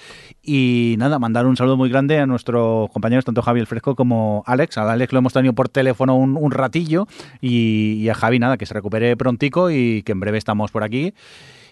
[0.43, 4.43] Y nada, mandar un saludo muy grande a nuestros compañeros, tanto Javi el Fresco como
[4.47, 4.79] Alex.
[4.79, 7.07] A Alex lo hemos tenido por teléfono un, un ratillo
[7.41, 10.83] y, y, a Javi nada, que se recupere prontico y que en breve estamos por
[10.83, 11.13] aquí.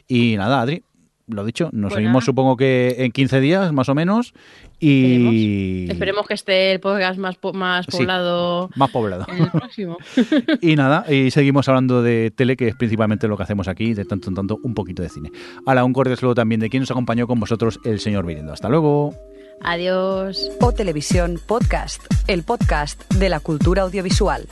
[0.07, 0.83] Y nada, Adri,
[1.27, 2.27] lo dicho, nos Pues seguimos nada.
[2.27, 4.35] supongo que en 15 días más o menos.
[4.81, 7.97] Y Esperemos que esté el podcast más, po- más Sí.
[7.99, 9.27] poblado más poblado.
[9.29, 9.97] en el próximo.
[10.61, 14.05] Y nada, y seguimos hablando de tele, que es principalmente lo que hacemos aquí, de
[14.05, 15.31] tanto en tanto un poquito de cine.
[15.67, 18.53] Ahora, un cordial saludo también de quien nos acompañó con vosotros, el señor Viriendo.
[18.53, 19.15] Hasta luego.
[19.63, 20.51] Adiós.
[20.61, 24.47] O Televisión Podcast, el podcast de la cultura audiovisual.